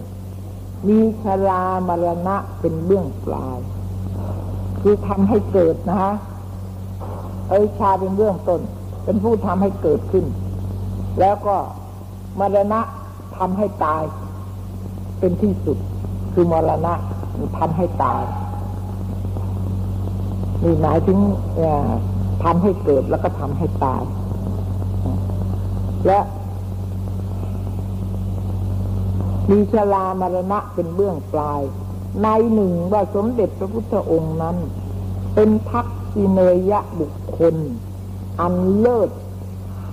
[0.88, 3.60] มีชรามรณะเป็นเบื้องปลาย
[4.82, 6.14] คือทำให้เกิดนะฮะ
[7.50, 8.62] อวิชชาเป็นเบื้องต้น
[9.04, 10.26] เป็นผู้ทำให้เกิดขึ้น
[11.20, 11.58] แล้วก็
[12.40, 12.82] มรณะ
[13.38, 14.04] ทำให้ตาย
[15.20, 15.78] เป็นที่สุด
[16.34, 16.94] คือมรณะ
[17.60, 18.24] ทำให้ตาย
[20.64, 21.20] นี่หมายถึง
[22.44, 24.02] ทำให้เกิดแล้วก็ทำให้ตาย
[26.08, 26.20] และ
[29.50, 31.62] มีชลามรณะเป็นเบื้องปลาย
[32.22, 34.58] ในหนึ่งว่าสมเด็จพระพุทธองค์นั้น
[35.36, 36.40] เป็นทักษิเน
[36.72, 37.56] ยะบุคคล
[38.42, 39.10] อันเลิศ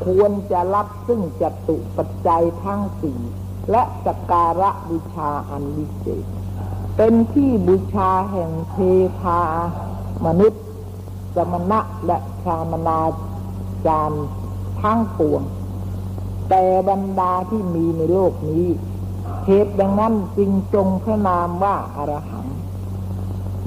[0.05, 3.19] ควรจะรับซึ่งจตุปัจจัยทั้งสี่
[3.71, 6.25] และสการะบูชาอันวิเศษ
[6.97, 8.77] เป็นที่บูชาแห่งเท
[9.21, 9.41] พา
[10.27, 10.65] มนุษย์
[11.35, 13.01] สมณะและชามนา
[13.87, 14.27] จารย์
[14.81, 15.43] ทั้งปวง
[16.49, 18.67] แต่บรรดาที่มีในโลกนี้
[19.47, 22.47] เหตุดังนั้นจึงทรงพระนามว่าอารหัง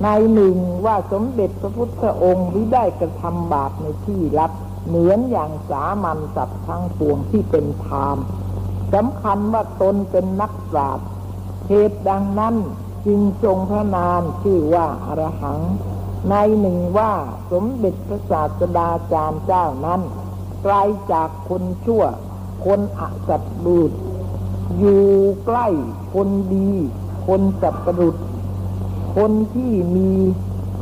[0.04, 4.52] ในหนึ่งว่าสมเด็จพระพุทธองค์ที่ได้กระทำบาปในที่ลับ
[4.88, 8.18] เหมือนอย่างสามัญสัตว์ทั้งปวงที่เป็นธรรม
[8.94, 11.08] สำคัญว่าตนเป็นนักปราชญ์
[11.68, 12.56] เหตุดังนั้น
[13.06, 15.60] จึงทรงพระนามชื่อว่าอรหัง
[16.30, 17.14] ในหนึ่งว่า
[17.52, 20.02] สมเด็จพระศาสดาจารย์เจ้านั้น
[20.64, 20.76] ไกล
[21.12, 22.04] จากคนชั่ว
[22.66, 23.98] คนอสัตบุตร
[24.78, 25.06] อยู่
[25.46, 25.68] ใกล้
[26.14, 26.70] คนดี
[27.28, 28.22] คนสัตบุตร
[29.18, 30.12] คนที่มี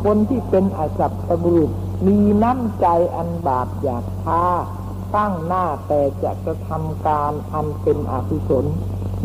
[0.04, 1.72] คนที่เป็นอสัตบุรุษ
[2.08, 4.44] มีน้ำใจอันบาปอยากท้า
[5.16, 8.66] ตั้งหน้าแต่จะกระทำการอันเป็นอกุศล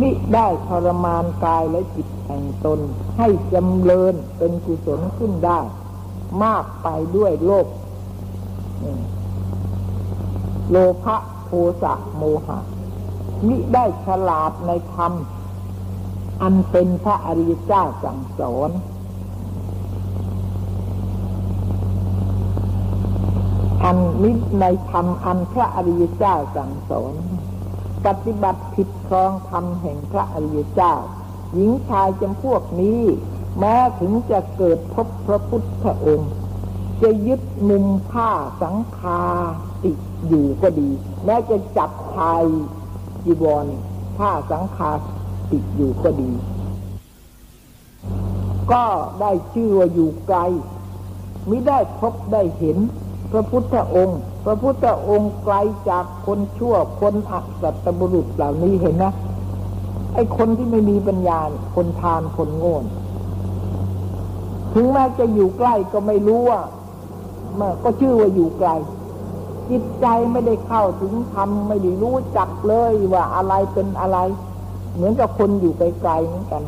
[0.01, 2.81] มิได้ทรมานกายและจิตแห่งตน
[3.19, 5.61] ให้จำเริญเป็นกุศลขึ้นได้
[6.45, 7.67] มากไปด้วยโลภ
[10.71, 11.51] โลภะโท
[11.83, 12.59] สะโมหะ
[13.47, 15.13] มิได้ฉลาดในธรรม
[16.43, 18.71] อันเป็นพระอริยเจ้าสั่งสอน
[23.85, 27.15] อันนิดในธรรมอันพระอริยเจ้าสั่งสอน
[28.07, 30.95] ปฏิบัติผิดครองธรรมแห่งพระอริยเจ้า
[31.55, 33.03] หญิงชายจำพวกนี้
[33.59, 36.33] แม้ถึงจะเกิดพบพระพุทธองค์
[37.03, 38.31] จะยึดมุมผ้า
[38.63, 39.23] สังคา
[39.85, 39.93] ติ
[40.27, 40.91] อยู่ก็ดี
[41.25, 42.43] แม้จะจับชาย
[43.25, 43.67] จีวร
[44.19, 44.91] ผ้าสังคา
[45.51, 46.31] ติอยู่ก็ดี
[48.73, 48.85] ก็
[49.21, 50.39] ได้ชื่อว่าอยู่ไกล
[51.47, 52.79] ไมิได้พบได้เห็น
[53.37, 55.55] ระพุทธองค์ พระพุทธองค์ไกล
[55.91, 59.13] จากคนชั่วคนอัสัตบุรุษเหล่านี้เห็นนะ
[60.15, 61.39] ไอ้คนที่ไม่มีปัญญา
[61.77, 62.77] คนทานคนโง่
[64.75, 66.61] ถึงแม้จะอยู่ใกล้ก็ไม่รู้ว่า
[67.83, 68.71] ก็ชื่อว่าอยู่ไกล
[69.71, 74.19] จิตใจไม่ได้เข้าถึงธรรมไม่ได้รู้จักเลยว่าอะไรเป็นอะไร
[74.95, 76.63] เหมือนกับคนอยู่ไกลๆเหมือนกัน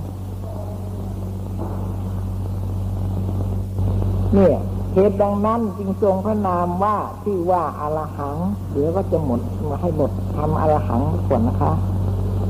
[4.34, 4.58] เนี่ย
[4.92, 8.36] เหตุดังนั้นจึงทรงพระนามว่าที่ว่าอารหัง
[8.72, 11.72] เดี๋ยวก็จะหมดมาให้หมดทำอารหังก่อนนะคะ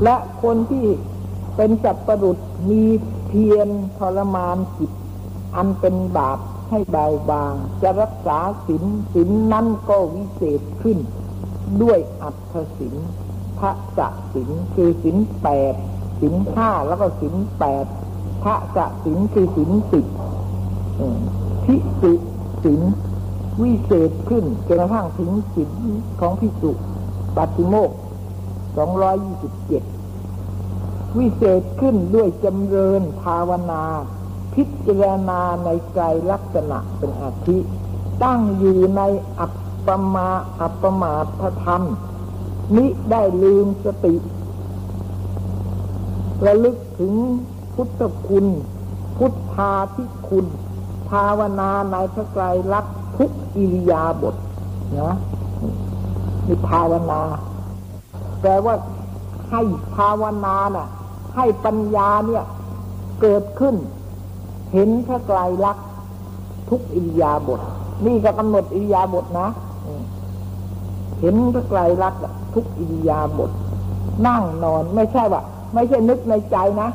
[0.03, 0.85] และคนที่
[1.55, 2.37] เป็นจับประดุษ
[2.69, 2.83] มี
[3.27, 4.91] เพียรทรมานจิต
[5.55, 10.97] อันเป็นบาปให้เบาบาง จะรักษาศีลศีลนั้นก็วิเศษขึ้น
[11.81, 12.95] ด้วยอัตถศีล
[13.59, 15.75] พระจะศีลคือศีลแปด
[16.19, 17.85] ศีลห้าแล้วก็ศีลแปด
[18.43, 20.05] พระจะศีลคือศีลสิบ
[21.69, 22.13] พิสุ
[22.63, 22.81] ศีล
[23.61, 25.71] วิเศษขึ้นจนกระทั่งถึงศีล
[26.19, 26.71] ของพิสุ
[27.35, 27.91] ปัติโมก
[28.77, 29.83] สองร้อยยี่สิบเจ็ด
[31.17, 33.83] วิเศษขึ้นด้วยจำเริญภาวนา
[34.53, 35.99] พิจารณาในใจ
[36.31, 37.57] ลักษณะเป็นอาทิ
[38.23, 39.01] ตั้งอยู่ใน
[39.39, 39.53] อัป
[39.85, 40.29] ปมา
[40.61, 41.83] อัปปมาทธรรม
[42.75, 44.15] นิได้ลืมสติ
[46.45, 47.13] ระลึกถึง
[47.73, 48.45] พุทธคุณ
[49.17, 50.45] พุทธาทิคุณ
[51.09, 52.43] ภาวนาในพระไตร
[52.73, 54.35] ลักษณ์ทุกอิริยาบถ
[54.99, 55.17] นะ
[56.47, 57.21] มีภาวนา
[58.41, 58.75] แปลว่า
[59.49, 59.61] ให้
[59.95, 60.87] ภาวนาน่ะ
[61.35, 62.43] ให้ปัญญาเนี่ย
[63.21, 63.75] เกิดขึ้น
[64.73, 65.85] เห็นพระไตรลักษณ์
[66.69, 67.61] ทุกอิริยาบถ
[68.05, 69.47] นี่ก็กำหนดอิริยาบถนะ
[71.19, 72.21] เห็นพระไตรลักษณ์
[72.53, 73.51] ทุกอิริยาบถ
[74.27, 75.41] นั่งนอนไม่ใช่ว่า
[75.73, 76.89] ไม่ใช่นึกในใจนะ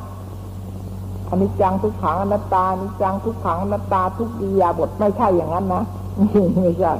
[1.34, 5.82] อนิจจังทุกขังอนัตตาอนิจจังทุกขังอนัตตาทุกอิยาบทไม่ใช่อย่างนั้นนะ
[6.62, 6.92] ไม่ใช่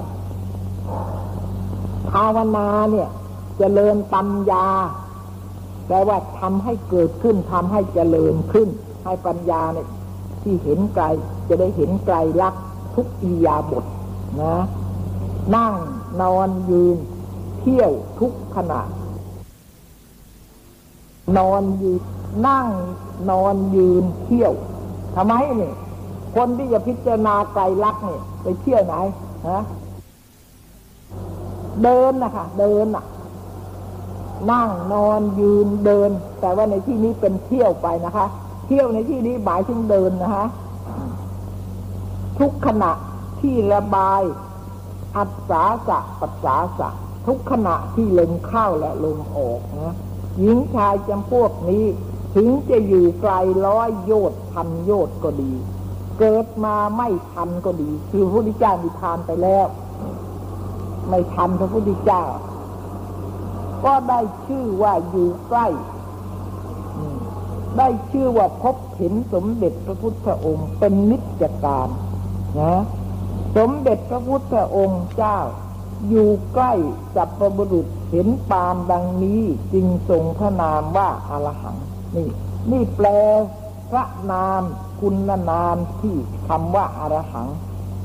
[2.11, 3.13] ภาวนาเนี่ยจ
[3.59, 4.67] เจริญปัญญา
[5.87, 8.69] แปลว่าทำให้เกิดขึ้นทำให้เจริญขึ้น
[9.05, 9.89] ให้ปัญญาเนี่ย
[10.43, 11.05] ที่เห็นไกล
[11.49, 12.55] จะได้เห็นไกลลัก
[12.95, 13.85] ทุกอิยาบท
[14.43, 14.57] นะ
[15.57, 15.75] นั่ง
[16.23, 16.97] นอนยืน
[17.59, 18.81] เที่ยวทุกขณะ
[21.39, 22.01] นอนยืน
[22.47, 22.67] นั่ง
[23.31, 24.53] นอนยืนเที่ยว
[25.17, 25.75] ทำไมเนี่ย
[26.37, 28.95] คนที่จะพิจารณาไกลลักเนี่ยไปเที่ยวไหน
[29.49, 29.63] ฮะ
[31.83, 33.05] เดินนะคะเดินอะ
[34.51, 38.27] นั่งนอนยืนเดิน แต่ว่าในที่นี้เป็นเที่ยวไปนะคะ
[38.67, 40.47] เที่ยวในที่นี้หมายถึงเดินนะคะ
[42.39, 42.93] ทุกขณะ
[43.41, 44.23] ที่ระบาย
[45.17, 46.89] อัศาสะปัสสาสะ
[47.27, 49.95] ทุกขณะที่ลมเข้าและลมออกนะ
[50.41, 51.85] หญิงชายจำพวกนี้
[52.35, 53.33] ถึงจะอยู่ไกล
[53.67, 55.53] ร้อยโยชน์พันโยชน์ก็ดี
[56.19, 59.67] เกิดมาไม่ทันก็ดี คือพระพุทธเจ้ามีทานไปแล้ว
[61.09, 62.25] ไม่ทันพระพุทธเจ้า
[63.85, 65.67] ก็ได้ชื่อว่าอยู่ใกล้
[67.79, 71.89] ได้ชื่อว่าพบเห็นสมเด็จพระพุทธองค์เป็นนิจการ
[72.61, 72.75] นะ
[73.57, 75.39] สมเด็จพระพุทธองค์เจ้า
[76.09, 76.73] อยู่ใกล้
[77.15, 79.43] สัพพบุรุษเห็นปามดังนี้
[79.73, 81.77] จึงทรงพระนามว่าอารหัง
[82.17, 82.29] นี่
[82.71, 83.07] นี่แปล
[83.91, 84.63] พระนาม
[85.01, 85.15] คุณ
[85.51, 86.15] นามที่
[86.49, 87.49] คำว่าอารหัง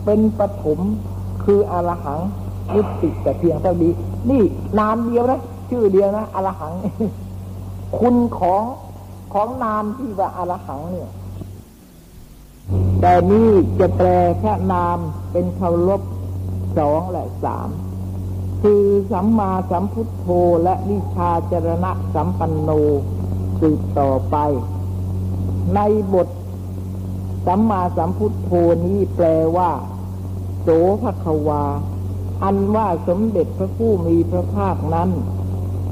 [0.05, 0.79] เป็นปฐม
[1.43, 2.19] คืออารหัง
[2.75, 3.91] ยุติแต่เพียงเท่านี้
[4.29, 4.43] นี่
[4.79, 6.73] นามเดียวนะชื่อเดียวนะอารหัง
[7.97, 8.63] คุณของ
[9.33, 11.09] ของนามที่ว่าอารหังเนี่ย
[13.01, 14.07] แต่นี่จะแปล
[14.41, 14.97] พระนาม
[15.31, 16.01] เป็นเคารพ
[16.77, 17.69] สองและสาม
[18.61, 20.27] คือสัมมาสัมพุทโธ
[20.63, 22.69] และวิชาจรณะสัมปันโน
[23.59, 24.37] สืบต่อไป
[25.75, 25.79] ใน
[26.13, 26.27] บท
[27.45, 28.51] สัมมาสัมพุทโธ
[28.85, 29.25] นี้แปล
[29.57, 29.71] ว่า
[30.61, 30.67] โส
[31.01, 31.63] ภควา
[32.43, 35.09] อันว่าสมเด็จพระผู้มีพระภาคนั้น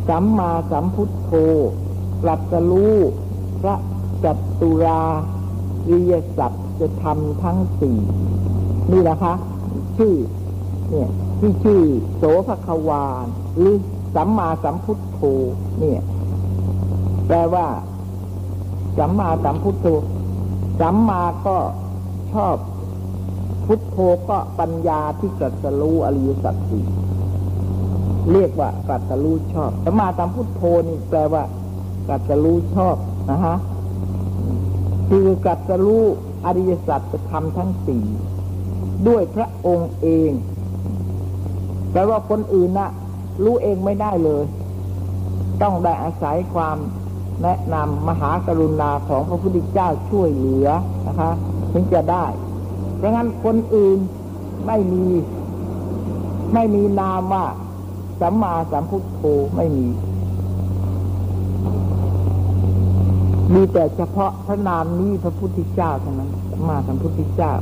[0.09, 1.31] สัมมาสัมพุทโธ
[2.21, 2.95] ตรัสรู้
[3.61, 3.75] พระ
[4.23, 5.01] จัตุรา
[5.89, 7.97] ริยสัพจะทำทั้งสี่
[8.91, 9.33] นี่นะคะ
[9.97, 10.15] ชื่อ
[10.89, 11.81] เนี่ยที่ชื่อ
[12.17, 13.03] โสภควา
[13.55, 13.73] หรือ
[14.15, 15.19] สัมมาสัมพุทโธ
[15.79, 16.01] เนี่ย
[17.27, 17.67] แปลว่า
[18.97, 19.87] สัมมาสัมพุทโธ
[20.81, 21.57] สัมมาก็
[22.33, 22.55] ชอบ
[23.65, 23.97] พุทโธ
[24.29, 26.85] ก็ปัญญาที่ตรัสรู้อริยสัจสี่
[28.31, 31.43] เรียกว่าตรัสรู้ชอบสัมมาสัมพุทโธนี่แปลว่า
[32.07, 32.95] ตรัสรู้ชอบ
[33.29, 33.57] นะฮะ
[35.09, 36.03] คือตรัสรู้
[36.45, 38.03] อริยสัจจะทำทั้งสี่
[39.07, 40.31] ด้วยพระองค์เอง
[41.91, 42.89] แปลว่าคนอื่นนะ
[43.43, 44.43] รู้เองไม่ได้เลย
[45.61, 46.77] ต้องได้อาศัยความ
[47.43, 50.67] แนะนำมหากรุณาของพระพุทธเจ้าช่วยเหลือ
[51.07, 51.31] นะคะ
[51.73, 52.25] ถึงจะได้
[52.97, 53.97] เพราะงั้นคนอื่น
[54.67, 55.05] ไม่มี
[56.53, 57.45] ไม่มีนามว่า
[58.21, 59.21] สัมมาสัมพุทโธ
[59.55, 59.87] ไม่มี
[63.53, 67.53] มีแต่เฉพาะพระนามนี้พระพุทธเจ้าเท่านั้นสัมมาสัมพุทธเจ้า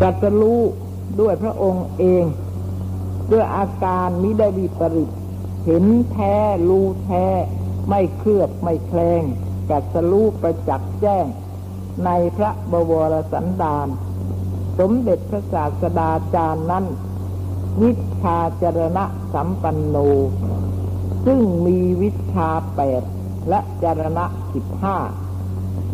[0.00, 0.60] ตรัสรู้
[1.20, 2.24] ด้วยพระองค์เอง
[3.32, 5.10] ด้วยอาการมิได้วิปริต
[5.64, 6.34] เห็นแท้
[6.68, 7.26] รู้แท้
[7.88, 9.22] ไม่เคลือบไม่แคลง
[9.70, 11.26] กัสรู้ประจักษ์แจ้ง
[12.04, 13.88] ในพระบวรสันดาน
[14.78, 16.84] สมเด็จพระศาสดาจารย์นั้น
[17.82, 19.96] วิชาจรณะสัมปันโน
[21.26, 23.02] ซึ่งมีวิชาแปด
[23.48, 24.96] และจรณะสิบห้า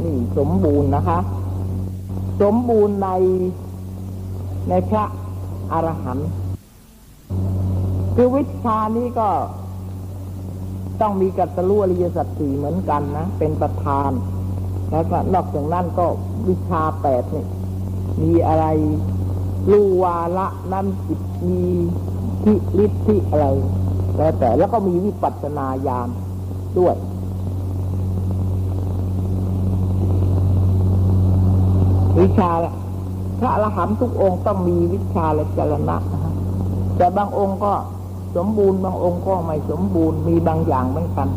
[0.05, 1.19] นี่สมบูรณ์นะคะ
[2.43, 3.09] สมบูรณ์ใน
[4.69, 5.05] ในพระ
[5.73, 6.29] อรหันต์
[8.21, 9.29] คือวิชานี้ก็
[11.01, 14.11] ต้องมีกัตตรู้อริยสัจสี่เหมือนกันนะ เป็นประธาน
[14.91, 16.07] แล้วก็นอกจากนั้นก็
[16.49, 17.47] วิชาแปดนี่
[18.23, 18.65] มีอะไร
[19.71, 21.63] รูวาละนั้นจิตมี
[22.45, 22.55] ทิ
[22.85, 23.47] ฤทธิอะไร
[24.17, 26.09] แล้วแต่แล้วก็มีวิปัสสนาญาณ
[26.79, 26.95] ด้วย
[32.19, 32.51] วิชา
[33.41, 36.35] พระอรหันต์ทุกองค์ต้องมีวิชาและจรณะนะฮะ
[36.97, 37.73] แต่บางองค์ก็
[38.37, 41.29] สมบูรณ์บางองค์ก็ไม่สมบูรณ์มีบางอย่างเหมือนกัน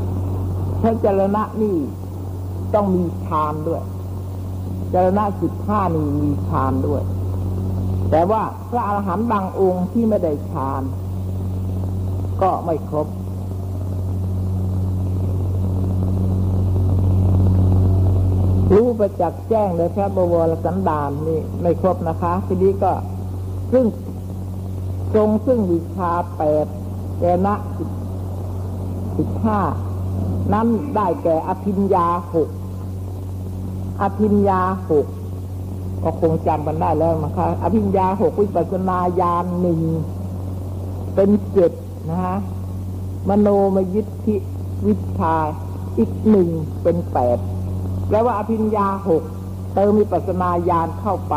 [0.81, 1.77] พระจรณะนี่
[2.73, 3.83] ต้องมีฌานด้วย
[4.93, 7.03] จรณะสิบห้านี่มีฌานด้วย
[8.11, 10.83] แต่ว่าพระอรหันต์บางองค์ที่ไม่ได้ฌาน
[12.41, 13.07] ก็ไม่ครบ
[18.73, 22.91] รู้ประจักษ์แจ้งในพระบวรสันดานนี่ไม่ครบนะคะ ทีนี้ก็
[23.73, 23.85] ซึ่ง
[25.13, 26.65] ทรงซึ่งวิชาแปด
[27.19, 27.89] แกนะสิบ
[29.17, 29.59] สิบห้า
[30.53, 32.49] นั้นได้แก่อภิญญาหก
[34.01, 35.05] อภิญญาหก
[36.03, 39.81] ก็คงจำกันได้แล้วนะคะอภิญญาหกวิปัสสนาญาณหนึ่ง
[41.15, 41.71] เป็นเจ็ด
[42.09, 42.37] นะฮะ
[43.29, 44.35] มโนมยิทธิ
[44.87, 45.35] วิชา
[45.97, 46.49] อีกหนึ่ง
[46.83, 47.37] เป็นแปด
[48.07, 49.23] แปลว่าอภิญญาหก
[49.73, 51.35] เติมวิปัสสนาญาณเข้าไป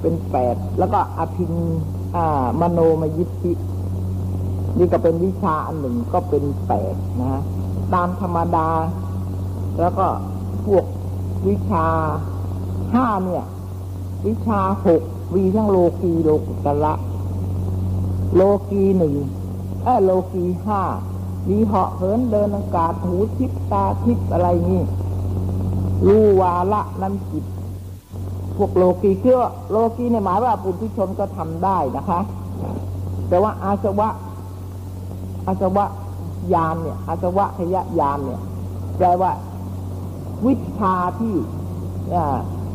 [0.00, 1.52] เป็นแปดแล้วก็อภิญ
[2.60, 3.52] มโนมยิทธิ
[4.78, 7.42] นี่ก็เป็นวิชาอันหนึ่งก็เป็นแปดนะฮะ
[7.94, 8.68] ตามธรรมดา
[9.80, 10.06] แล้วก็
[10.66, 10.84] พวก
[11.48, 11.86] วิชา
[12.94, 13.44] ห้าเนี่ย
[14.26, 15.02] วิชาหก
[15.34, 16.94] มีทั้งโลกีโลกุตละ
[18.34, 19.14] โลกีหนึ่ง
[19.84, 20.82] เออโลกีห้า
[21.48, 24.82] มีเหาะเหินเดินอากาศหูทิพตาทิพอะไรนี่
[26.06, 27.44] รู้วาละนั้นจิต
[28.56, 29.36] พวกโลกีคือ
[29.70, 32.20] โลกีเนี่ยหมายว่าปุถุชนก็ทำได้นะคะ
[33.28, 34.08] แต่ว่าอาสวะ
[35.46, 35.84] อาสวะ
[36.54, 38.40] ยานเนี่ย อาสวะขยะยานเนี่ย
[38.96, 39.32] แปลว่า
[40.46, 41.34] วิชาที่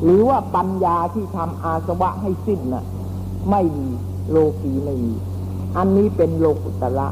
[0.04, 2.86] หรือว่าปัญญาที่ทำอาสวะให้สิ้นน่ะ
[3.52, 3.88] ไม่มี
[4.32, 5.14] โลกีไม่มี
[5.78, 7.08] อันนี้เป็นโลกุตระ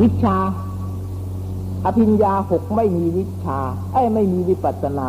[0.00, 0.36] วิชา
[1.84, 3.58] อภิญญาหกไม่มีวิชา
[3.92, 5.08] ไอ้ไม่มีวิปัสนา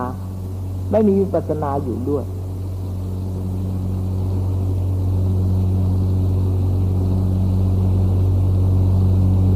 [0.91, 2.23] ไม่มีวิปัสนาอยู่ด้วย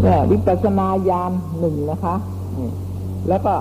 [0.02, 2.15] เนี่ยวิปัสนาญาณหนึ่งนะคะ
[3.30, 3.54] แล้วก็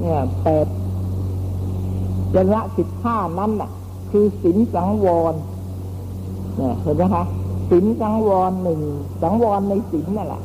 [0.00, 0.66] เนี่ยแปด
[2.34, 3.70] จระสิบห้านั้นน่ะ
[4.10, 5.34] คือศีลสังวร
[6.56, 7.24] เนี่ยเห็นไหมคะ
[7.70, 8.80] ศีลสังวรหนึ่ง
[9.22, 10.42] สังวรในศีลนั่นแหละ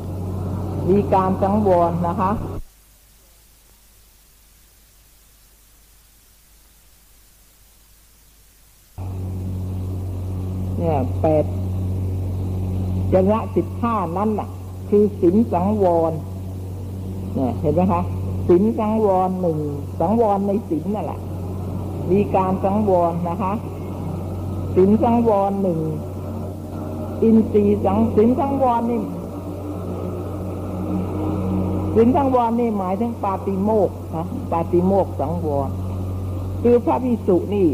[0.88, 2.30] มีการสังวรนะคะ
[10.78, 11.44] เนี่ยแปด
[13.12, 14.48] จระสิบห้านั้นน่ะ
[14.88, 16.12] คือศีลสังวร
[17.34, 18.02] เนี่ยเห็นไหมคะ
[18.48, 19.58] ศีลสังวรหนึ่ง
[20.00, 21.20] สังวรในศีลนั่นแหละ
[22.10, 23.52] มีการสังวรนะคะ
[24.74, 25.80] ศีลสังวรหนึ่ง
[27.22, 29.02] อินทรีย์สังศีลสังวรนี่
[31.94, 35.68] ศีลสังวรนี่หมายถึงปาติโมกนะปาติโมกสังวร
[36.62, 37.68] คือพระพิสุนี่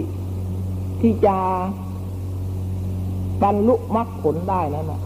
[1.01, 1.37] ที่จะ
[3.43, 5.01] บรรลุมรรคผลได้นั้นนะ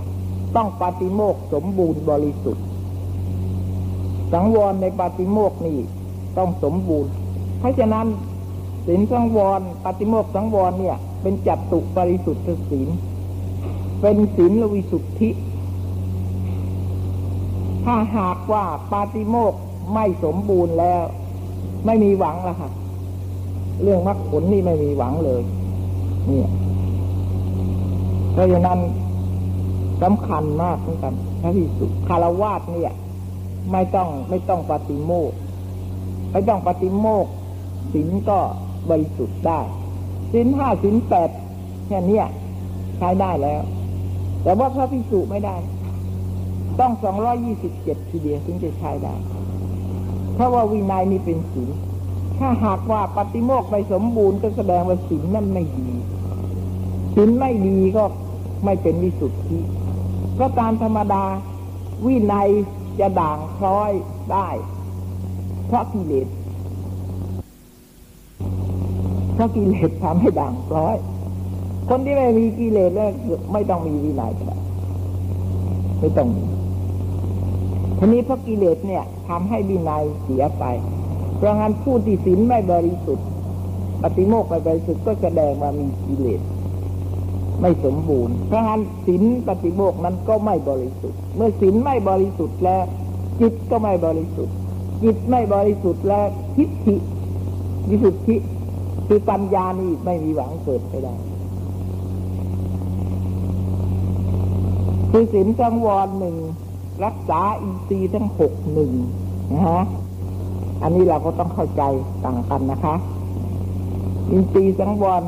[0.56, 2.64] ต้องปาติโมกสมบูรณ์บริสุทธิ์
[4.32, 5.78] สังวรในปาติโมกนี่
[6.38, 7.12] ต้องสมบูรณ์
[7.58, 8.06] เพราะฉะนั้น
[8.86, 12.88] ศีลสังวรปาติโมกสังวรเนี่ย เป็นจัตตุบริสุทธิ์ศีล
[14.00, 15.30] เป็นศีลวิสุทธิ
[17.84, 19.54] ถ้าหากว่าปาติโมก
[19.94, 21.02] ไม่สมบูรณ์แล้ว
[21.86, 22.70] ไม่มีหวังละค่ะ
[23.82, 25.42] เรื่องมรรคผลนี่ไม่มีหวังเลย
[26.26, 26.48] เนี่ย
[28.36, 28.78] เพราะฉะนั้น
[30.02, 32.92] สำคัญมากเหมือนกันพระพิสุคารวาสเนี่ย
[33.72, 35.32] ไม่ต้องไม่ต้องปฏิโมก
[36.32, 37.26] ไม่ต้องปฏิโมก
[37.92, 38.38] ศีลก็
[38.90, 39.60] บริสุทธิ์ได้
[40.32, 41.30] ศีลห้าศีลแปด
[41.86, 42.20] แค่นี้
[42.98, 43.62] ใช้ได้แล้ว
[44.42, 45.56] แต่ว่าพระพิสุไม่ได้
[46.80, 49.14] ต้องสองร้อยี่สิบเจ็ดทีเดียวถึงจะใช้ได้
[50.34, 51.70] เพราะว่าวินัยนี่เป็นศีล
[52.38, 55.90] ถ้าหากว่าปฏิโมกไม่สมบูรณ์ก็แสดงว่าศีลนั่นไม่ดี
[57.14, 58.04] ศีลไม่ดีก็
[58.64, 59.58] ไม่เป็นวิสุทธิ
[60.34, 61.24] เพราะตามธรรมดา
[62.06, 62.48] วินัย
[63.00, 63.90] จะด่างพร้อย
[64.32, 64.48] ได้
[65.66, 66.28] เพราะกิเลส
[69.34, 70.96] เพราะกิเลสทำให้ด่างพร้อย
[71.88, 73.10] คนที่ไม่มีกิเลสแล้ว
[73.52, 74.58] ไม่ต้องมีวินัยก็ได้
[76.00, 76.44] ไม่ต้องมี
[77.98, 80.64] ทีนี้เพราะกิเลสเนี่ยทำให้วินัยเสียไป
[81.36, 83.26] เพราะงั้นผู้ที่ศีลไม่บริสุทธิ์
[84.02, 86.40] ปฏิโมกข์ไม่บริสุทธิ์ก็แสดงว่ามีกิเลส
[87.60, 92.84] ไม่สมบูรณ์ เพราะงั้นศีลปฏิโมกข์นั้นก็ไม่บริสุทธิ์ เมื่อศีลไม่บริสุทธิ์แล้ว
[93.40, 94.54] จิตก็ไม่บริสุทธิ์
[95.02, 96.96] จิตไม่บริสุทธิ์แล้วทิฏฐิ
[97.88, 98.36] วิสุทธิ
[99.06, 101.14] คือปัญญานี่ไม่มีหวังเกิดไปได้
[105.10, 106.36] คือศีลสังวรหนึ่ง
[107.04, 108.90] รักษาอินทรีย์ทั้งหกหนึ่ง
[109.52, 109.82] นะฮะ
[110.82, 111.82] อันนี้เราก็ต้องเข้าใจ
[112.24, 112.94] ต่างกันนะคะ
[114.30, 115.22] อินทรีย์สังวร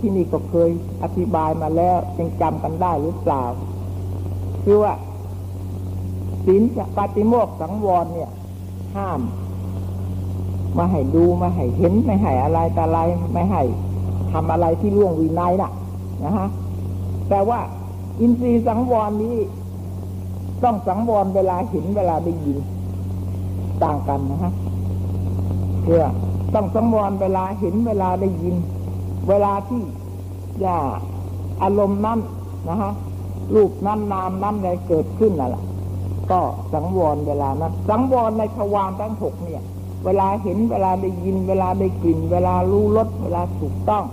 [0.00, 0.70] ที่นี่ก็เคย
[1.02, 3.42] อธิบายมาแล้วยังจำกันได้หรือเปล่า
[4.64, 4.94] คือว่า
[6.46, 6.62] ศีล
[6.96, 8.30] ปฏิโมกสังวรเนี่ย
[8.96, 9.20] ห้าม
[10.78, 12.98] มาให้ดูมาให้เห็นไม่ให้อะไรแต่อะไร
[13.34, 13.62] ไม่ให้
[14.32, 15.70] ทำอะไรที่ล่วงวินัยน่ะ
[16.24, 16.48] นะฮะ
[17.28, 17.60] แต่ว่า
[18.20, 19.36] อินทรีย์สังวรนี้
[20.64, 22.58] ต้องสังวรเวลาเห็นเวลาได้ยิน
[23.84, 24.52] ต่างกันนะฮะ
[25.82, 26.04] เพื่อ
[26.54, 28.54] ต้องสังวรเวลาเห็นเวลาได้ยิน
[29.28, 29.82] เวลาที่
[30.60, 30.78] อย่า
[31.62, 32.18] อารมณ์นั้น
[32.68, 32.92] นะฮะ
[33.54, 35.62] รูปนั้นนามนั้นอะไรเกิดขึ้นน่ะล่ะ
[36.30, 36.40] ก็
[36.72, 39.62] สังวรเวลานั้นสังวรในทวารทั้งหกเนี่ย
[40.04, 44.04] เวลาเห็นเวลาได้ยิน เวลาได้กลิ่น เวลารู้รสเวลาถูกต้อง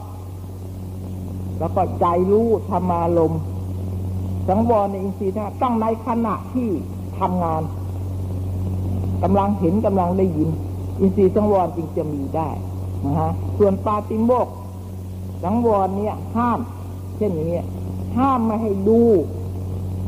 [1.60, 3.34] แล้วก็ใจรู้ธรรมารม
[4.48, 6.70] สังวรในอินทรีย์นะต้องในขณะที่
[7.20, 7.62] ทำงาน
[9.24, 10.50] กำลังเห็นกำลังได้ยิน
[11.00, 12.50] อินทรีย์สังวรจึงจะมีได้
[13.06, 14.48] นะฮะส่วนปาติโมก
[15.44, 16.60] สังวรเนี่ยห้าม
[17.18, 17.62] เช่นนี้
[18.18, 19.02] ห้ามไม่ให้ดู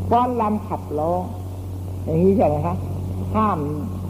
[0.10, 1.22] ฟ้อนลำขับร้อง
[2.04, 2.76] อย่างนี้ใช่ไหมคะ
[3.36, 3.60] ห้าม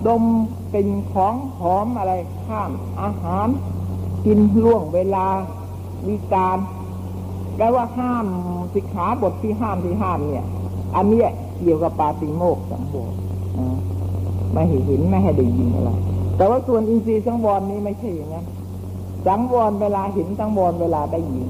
[0.07, 0.23] ดม
[0.71, 2.13] เป็นของหอมอะไร
[2.49, 3.47] ห้ามอาหาร
[4.25, 5.25] กินล่วงเวลา
[6.07, 6.57] วิการ
[7.55, 8.25] แปลว่าห้าม
[8.73, 10.45] สิกขาบทที่ห้ามที่ห้ามเนี่ย
[10.95, 11.21] อันนี้
[11.59, 13.13] เกี่ยวกับปาติโมกสังวร
[14.53, 15.89] ไม่ห้เห็นไม่ให้ได้ยินอะไร
[16.37, 18.45] แต่ว่าส่วนอินทรีย์สังวรนี้ไม่ใช่อย่างนั้น
[19.27, 21.47] สังวรเวลาเห็นสังวรเวลาได้ยิน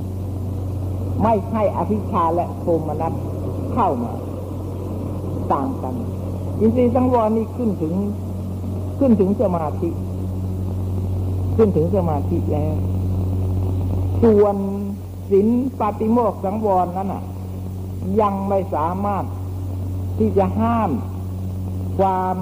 [1.22, 3.14] ไม่ให้อภิชาและโทมนัส
[3.74, 4.14] เข้ามา
[5.54, 5.96] ต่างกัน
[6.60, 7.94] อินทรีย์สังวรนี่ขึ้นถึง
[9.00, 9.90] ขึ้นถึงสมาธิ
[11.56, 12.76] ขึ้นถึงสมาธิแล้ว
[14.24, 14.56] ส่วน
[15.30, 15.48] ศีล
[15.80, 17.24] ปาติโมกสังวรนั้นอะ
[18.22, 19.26] ยังไม่สามารถ
[20.18, 20.92] ที่จะห้าม
[22.00, 22.38] ความ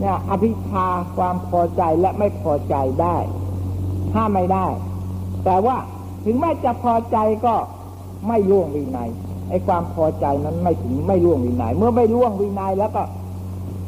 [0.00, 0.86] เนี่ยอภิชา
[1.16, 3.16] ความพอใจและไม่พอใจได้
[4.14, 4.66] ห้ามไม่ได้
[5.44, 5.76] แต่ว่า
[6.24, 7.54] ถึงแม้จะพอใจก็
[8.28, 9.08] ไม่ล่วงวินัย
[9.48, 13.02] ไอ้ความพอใจนั้นไม่ถึงไม่ล่วงวินัยเมื่อไม่ล่วงวินัยแล้วก็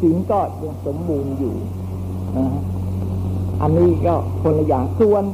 [0.01, 1.55] ศีลก็ยังสมบูรณ์อยู่
[2.37, 2.47] นะ
[3.63, 5.25] อันนี้ก็คนละอย่างส่วน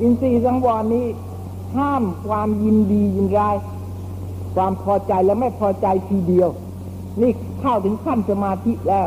[0.00, 1.06] อินทรีย์สังวรนี้
[1.76, 3.56] ห้ามความยินดียินร้าย
[4.54, 6.48] ความพอใจและไม่พอใจทีเดียว
[7.20, 7.30] นี่
[7.60, 9.06] เข้าถึงขั้นสมาธิแล้ว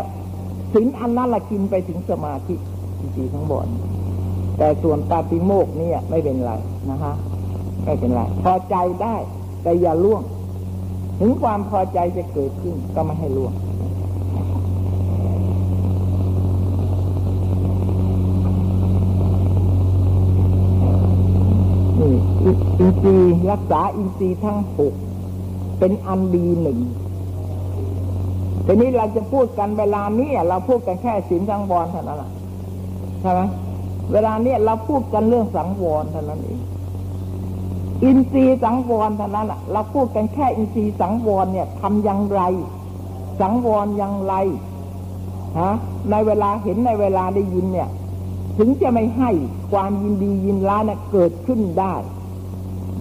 [0.73, 2.55] สินอันนั้นละกินไปถึงสมาธิ
[2.99, 3.65] อินทรีย์ทั้งหมด
[4.60, 6.51] แต่ส่วนปาติโมกเนี่ย ไม่เป็นไร
[6.89, 7.14] นะคะ
[7.86, 9.16] ไม่เป็นไร พอใจได้
[9.64, 10.22] แต่อย่าล่วง
[11.20, 13.53] ถึงความพอใจจะเกิดขึ้น ก็ไม่ให้ล่วง
[21.99, 22.14] นี่
[22.80, 24.93] อินทรีย์รักษาอินทรีย์ทั้งหก
[25.80, 26.80] เป็นอันดีหนึ่ง
[28.66, 32.24] ทีนี้เราจะพูดกันเวลานี้เราพูดกันแค่ศีลสังวรเท่านั้น
[33.22, 33.41] ใช่ไหม
[34.12, 36.60] เวลาเนี้ยเราพูดกันเรื่องสังวรเท่านั้นเอง
[38.03, 42.41] อินทรีย์สังวรเท่านั้นแหละเราพูดกันแค่อินทรีย์สังวรเนี่ยทำอย่างไร
[43.41, 44.34] สังวรอย่างไร
[45.60, 45.72] ฮะ
[46.12, 47.89] ในเวลาเห็นในเวลาได้ยินเนี่ย
[48.57, 49.32] ถึงจะไม่ให้
[49.72, 51.93] ความยินดียินร้ายนะเกิดขึ้นได้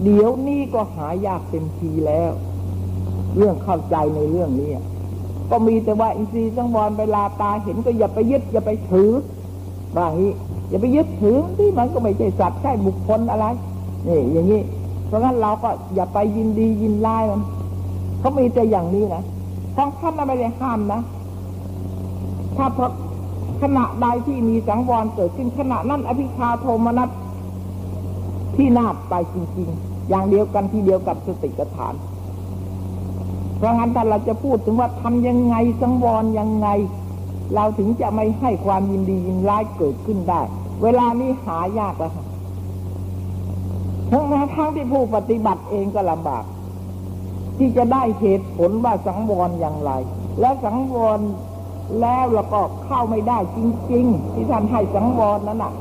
[0.03, 2.31] เดี๋ยวนี้ก็หายากเต็มทีแล้ว
[3.37, 4.71] เรื่องเข้าใจในเรื่องนี้
[5.51, 9.11] ก็มีแต่ว่าอินทรีย์สังวรเวลาตาเห็นก็อย่าไปยึดอย่าไปถือ
[9.95, 10.31] ว่างี้
[10.69, 13.45] อย่าไปยึดถือที่มันก็ไม่ใช่สัตว์ใช่บุคคลอะไร
[14.07, 14.61] นี่อย่างนี้
[15.07, 17.41] เพราะงั้นเราก็อย่าไปยินดียินร้ายมัน
[18.19, 19.23] เขามีแต่อย่างนี้นะ
[19.75, 21.01] ท้องท่านไม่ได้ห้ามนะ
[22.57, 22.91] ถ้าเพราะ
[23.61, 27.09] ขณะใดที่มีสังวรเกิดขึ้นขณะนั้นอภิชาโทมนัส
[28.55, 31.93] ที่นาบไปจริงๆ อย่างเดียวกันที่เดียวกับสติปัฏฐาน
[33.57, 36.67] เพราะงั้นถ้าเราจะพูดถึงว่าทำยังไงสังวรยังไง
[37.55, 40.41] เราถึงจะไม่ให้ความยินดียินร้ายเกิดขึ้นได้
[40.83, 42.25] เวลานี้หายากแล้วค่ะ
[44.11, 44.23] ทั้ง
[44.55, 46.43] ทั้งที่ผู้ปฏิบัติเองก็ลำบาก
[47.57, 49.91] ที่จะได้เหตุผลว่าสังวรอย่างไร
[50.39, 51.19] และสังวร
[52.01, 53.59] แล้วเราก็เข้าไม่ได้จ
[53.91, 55.73] ริง ๆ ที่ท่านให้สังวรนั้นน่ะ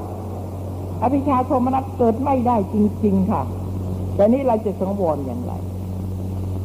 [1.02, 3.42] อภิชาโทมนัสเกิดไม่ได้จริง ๆ ค่ะ
[4.14, 5.52] แต่นี้เราจะสังวรอย่างไร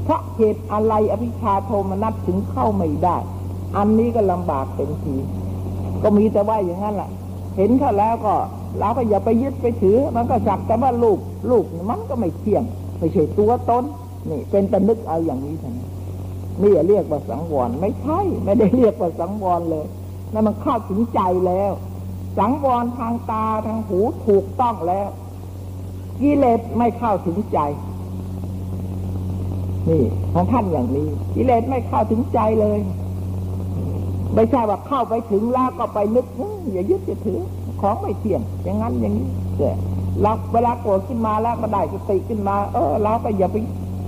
[0.04, 3.18] เพราะเหตุอะไรอภิชาโทมนัสถึงเข้าไม่ได้
[3.78, 5.16] อันนี้ก็ลำบากเต็มที
[6.04, 7.10] ก็มีแต่ว่าอย่างนั้นแหละ
[7.58, 8.34] เห็นเขาแล้วก็
[8.80, 11.18] เราก็อย่าไปยึดไปถือ มันก็จับแต่ว่าลูก
[11.52, 12.64] ลูกมันก็ไม่เที่ยง
[13.00, 13.84] ไม่ใช่ตัวตน
[14.30, 15.90] นี่ เป็นต่นึกเอาอย่างนี้เท่านั้น
[16.62, 19.86] นี่เรียกว่าสังวรไม่ใช่ ไม่ได้เรียกว่าสังวรเลย
[20.34, 21.72] นั่นมันเข้าถึงใจแล้ว
[22.38, 25.10] สังวรทางตาทางหูถูกต้องแล้ว
[26.22, 27.60] กิเลสไม่เข้าถึงใจ
[29.90, 30.04] นี่
[30.34, 32.80] ของท่านอย่างนี้กิเลสไม่เข้าถึงใจเลย
[34.36, 36.26] ไม่ใช่ว่าเข้าไปถึงแล้วก็ไปนึก
[36.72, 37.40] อย่ายึดอย่าถือ
[37.82, 39.28] ของไม่เที่ยงอย่างนั้นอย่างนี้
[39.58, 39.72] แต่
[40.22, 43.58] เราเวลาโกรธขึ้นมาแล้วมาได้สติขึ้นมา เออเราก็อย่าไป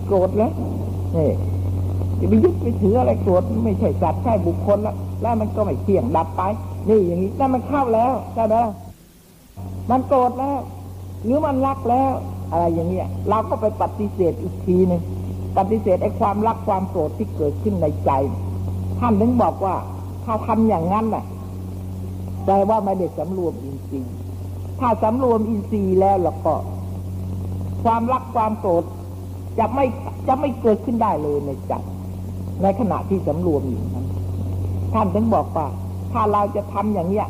[0.06, 0.52] โกรธแล้ว
[1.16, 1.30] นี่
[2.20, 6.42] จะไปยึดไปถืออะไรโกรธไม่ใช่สัตว์ใช่บุคคลแล้วแล้วมันก็ไม่เที่ยงดับไป
[6.90, 8.56] นี่อย่างนี้นั่นมันเข้าแล้วใช่ไหม
[9.90, 10.58] มันโกรธแล้ว
[11.24, 12.12] หรือมันรักแล้ว
[12.52, 15.02] อะไรอย่างเงี้ย เราก็ไปปฏิเสธอีกทีหนึ่ง
[15.58, 18.12] ปฏิเสธไอ้ความรักความโกรธที่เกิดขึ้นในใจ
[19.00, 19.76] ท่านถึงบอกว่า
[20.26, 21.24] ถ้าทำอย่างนั้นน่ะ
[22.46, 24.16] แปลว่าไม่ได้สำรวมอินทรีย์
[24.80, 26.54] ถ้าสำรวมอินทรีย์แล้วแล้วก็
[27.84, 28.84] ความรักความโกรธ
[29.60, 29.86] จะไม่
[30.28, 31.74] จะไม่เกิดขึ้นได้เลยในใจ
[32.62, 34.08] ในขณะที่สำรวมอยู่นั้น
[34.94, 35.68] ท่านถึงบอกว่า
[36.12, 37.28] ถ้าเราจะทำอย่างเนี้ย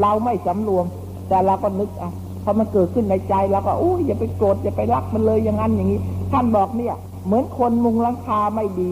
[0.00, 0.84] เราไม่สำรวม
[1.28, 2.12] แต่เราก็นึกอะ
[2.42, 6.00] พอมันเกิดขึ้นในใจเราก็โอ้อย่าไปโกรธอย่าไปรักมันเลยอย่างนั้นอย่างนี้
[6.32, 6.94] ท่านบอกเนี่ย
[7.26, 8.90] เหมือนคนมุงหลังคาไม่ดี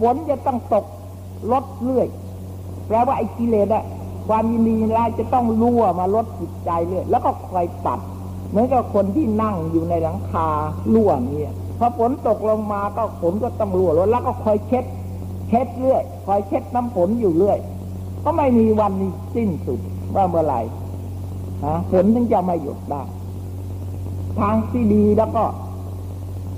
[0.00, 0.84] ฝนจะต้องตก
[1.52, 2.06] ลดเรื่อย
[2.90, 3.84] แปลว่าไอ้กิเลสอะ
[4.28, 8.00] ความยินดีร้ายจะต้องรั่วมาลดจิตใจเรื่อยแล้วก็คอยตัด
[8.50, 10.48] เหมือนกับคนที่นั่งอยู่ในหลังคา
[10.94, 14.84] รั่วเนี่ยพอฝนตกลงมาก็ฝนก็ต้องรั่วแล้วก็คอยเช็ด
[15.48, 17.58] เช็ดเรื่อยคอยเช็ดน้ำฝนอยู่เรื่อย
[18.24, 18.92] ก็ไม่มีวัน
[19.34, 19.80] สิ้นสุด
[20.14, 20.60] ว่าเมื่อไหร่
[21.64, 23.02] ฮะฝนถึงจะไม่หยุดได้
[24.38, 25.44] ทางที่ดีแล้วก็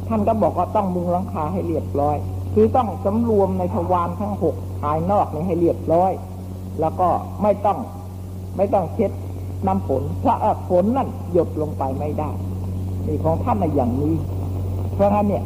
[0.09, 2.16] ท่านก็บอกว่าต้องมุงหลังคาให้เรียบร้อย
[2.55, 6.13] คือต้องสำรวมในทวารทั้งหกภายนอกนี้ให้เรียบร้อย
[6.81, 7.09] แล้วก็
[7.43, 7.79] ไม่ต้อง
[8.57, 9.11] ไม่ต้องเช็ด
[9.67, 10.37] น้ำฝนเพราะ
[10.69, 12.31] ฝนนั่นหยดลงไปไม่ได้
[13.07, 14.15] นี่ของท่านในอย่างนี้
[14.95, 15.45] เพราะงั้นเนี่ย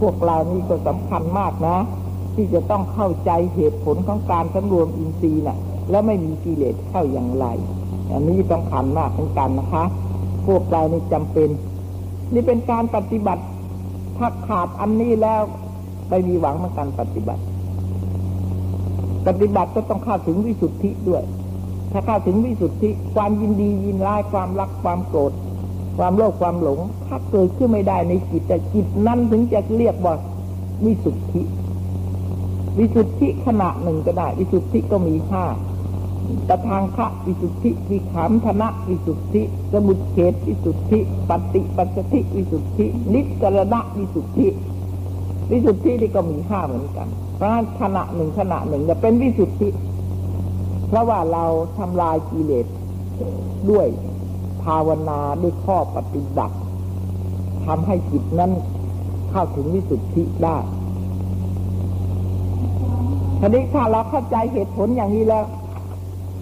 [0.00, 1.76] พวกเรานี่ก็สำคัญมากนะ
[2.34, 5.58] ที่จะต้องเข้าใจเหตุผลของการสำรวมอินทรีย์น่ะ
[5.90, 7.46] แล้วไม่มีกิเลสเข้าอย่างไร
[8.12, 9.84] อันนี้ต้องขันมากเหมือนกันนะคะ
[10.46, 11.48] พวกเรานี่จำเป็น
[12.32, 13.42] นี่เป็นการปฏิบัติ
[14.16, 15.42] ถ้าขาดอันนี้แล้ว
[16.10, 17.42] ไม่มีหวังในการปฏิบัติ
[19.26, 21.22] ปฏิบัติก็ต้องเข้าถึงวิสุทธิด้วย
[21.92, 25.32] ถ้าเข้าถึงวิสุทธิ ความยินดียินร้ายความรักความโกรธ
[25.98, 30.14] ความโลภความหลง ถ้าเกิดขึ้นไม่ได้ในจิตแต่จิตนั้นถึงจะเรียกว่า
[30.84, 31.42] วิสุทธิ
[32.78, 35.44] วิสุทธิขณะหนึ่งก็ได้ วิสุทธิก็มีห้า
[36.48, 39.42] ตทางคะวิสุทธิวิขามธนะวิสุทธิ
[39.72, 40.98] สมุทเฉตวิสุทธิ
[41.28, 44.48] ปฏิปัสสธิวิสุทธิ นิสรณะวิสุทธิ
[45.50, 49.68] วิสุทธินี่ก็มีห้าเหมือนกัน เพราะขณะหนึ่งขณะหนึ่งจะเป็นวิสุทธิ
[50.88, 51.44] เพราะว่าเรา
[51.78, 52.66] ทำลายกิเลส
[53.70, 53.86] ด้วย
[54.62, 56.56] ภาวนาด้วยข้อปฏิบัติ
[57.66, 58.52] ทำให้จิตนั้น
[59.30, 60.56] เข้าถึงวิสุทธิได้
[63.40, 65.44] ทีนี้ถ้าเราเข้าใจเหตุผลอย่างนี้แล้ว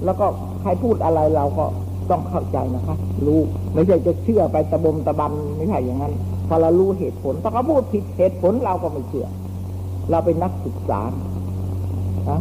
[0.05, 0.27] แล้วก็
[0.61, 1.65] ใครพูดอะไรเราก็
[2.11, 2.97] ต้องเข้าใจนะคะ
[3.27, 3.41] รู้
[3.75, 6.15] ไม่ใช่จะเชื่อไปตะบมตะบันไม่ใช่อย่างนั้น
[6.49, 9.29] พอเรารู้เหตุผลถ้าเขาพูดผิดเหตุผลเราก็ไม่เชื่อ
[10.11, 11.01] เราเป็นนักศึกษา
[12.31, 12.41] นะ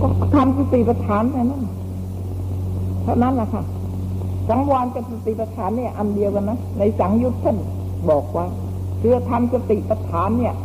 [0.00, 1.62] ก็ทำสติปัฏฐานแค่นั้น
[3.02, 3.62] เท่านั้นแหละค่ะ
[4.48, 7.56] สังวรกับสติปัฏฐานเนี่ยอันเดียวกันนะในสังยุตท่าน
[8.10, 8.46] บอกว่า
[8.98, 10.56] เพื่อทำสติปัฏฐานเนี่ยจ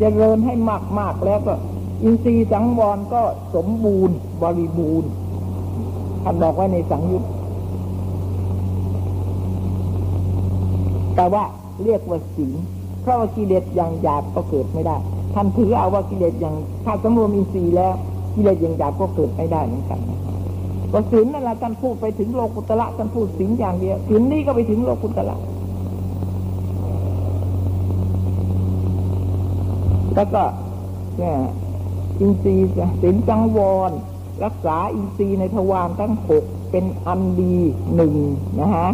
[0.00, 1.54] เจริญให้มากมากแล้วก็
[2.02, 3.22] อินทรีย์สังวรก็
[3.54, 5.10] สมบูรณ์ บริบูรณ์
[6.22, 7.22] ท่านบอกไว้ในสังยุต
[11.16, 11.44] แต่ว่า
[11.84, 12.52] เรียกว่าศีล
[13.02, 14.96] เพราะว่ากิเลสอย่างหยาบก็เกิดไม่ได้
[15.34, 16.54] ท่านถือเอาว่ากิเลสอย่าง
[16.84, 17.94] ถ้าสมรวมอินทรีย์แล้ว
[18.34, 20.00] กิเลสอย่างหยาบก็เกิดไม่ได้เหมือนกัน
[20.92, 25.36] ก็ศีลนั่นแหละท่านพูดไปถึงโลกุตละท่านพูดศีลอย่างเดียวศีลนี้ก็ไปถึงโลกุตละ
[30.14, 30.42] แล้วก็
[31.18, 31.36] เนี่ย
[32.20, 32.68] อินทรีย์
[33.02, 33.58] ศีลจังว
[33.88, 33.90] ร
[34.44, 37.56] รักษาอินทรีย์ในทวารทั้งหกเป็นอันดี
[37.94, 38.14] หนึ่ง
[38.60, 38.88] นะฮะ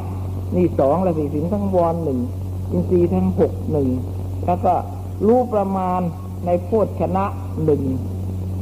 [0.54, 2.18] นี่สองละสี่ศีลทั้งวรหนึ่ง
[2.70, 3.88] อินทรีย์ทั้งหกหนึ่ง
[4.46, 4.74] แล้วก็
[5.26, 6.00] รู้ประมาณ
[6.46, 7.24] ในโพชชนะ
[7.64, 7.82] หนึ่ง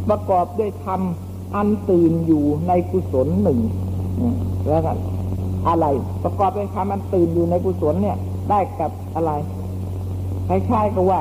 [0.08, 1.00] ประกอบด้วยธรรม
[1.54, 3.60] อันตื่นอยู่ในกุศลหนึ่ง
[4.68, 4.98] แล้วกัน
[5.68, 5.86] อะไร
[6.24, 8.16] ประกอบด้วยธรรมอันตื่นอยู่ในกุศลเนี่ย
[8.50, 9.32] ได้กับอะไร
[10.48, 11.20] คล้ายๆกับว่า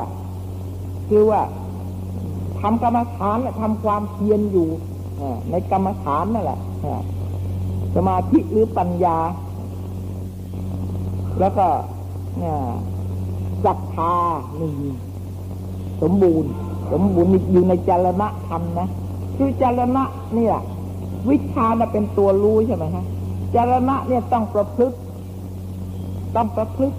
[1.08, 1.42] คือว่า
[2.60, 4.68] ทำกรรมฐานทำความเพียรอยู่
[5.50, 6.58] ในกรรมฐานนั่นแหละ
[7.94, 9.18] สมาธิหรือปัญญา
[11.40, 11.66] แล้วก็
[13.64, 14.14] ศรัทธา
[14.56, 14.74] หนึ่ง
[16.02, 16.50] สมบูรณ์
[16.92, 18.88] สมบูรณ์อยู่ในจารณะธรรมนะ
[19.36, 20.04] คือจารณะ
[20.34, 20.54] เนี่ย
[21.30, 23.04] วิชาเป็นตัวรู้ใช่ไหมฮะ
[23.54, 24.96] จารณะเนี่ยต้องประพฤติ
[26.36, 26.96] ต้องประพฤติ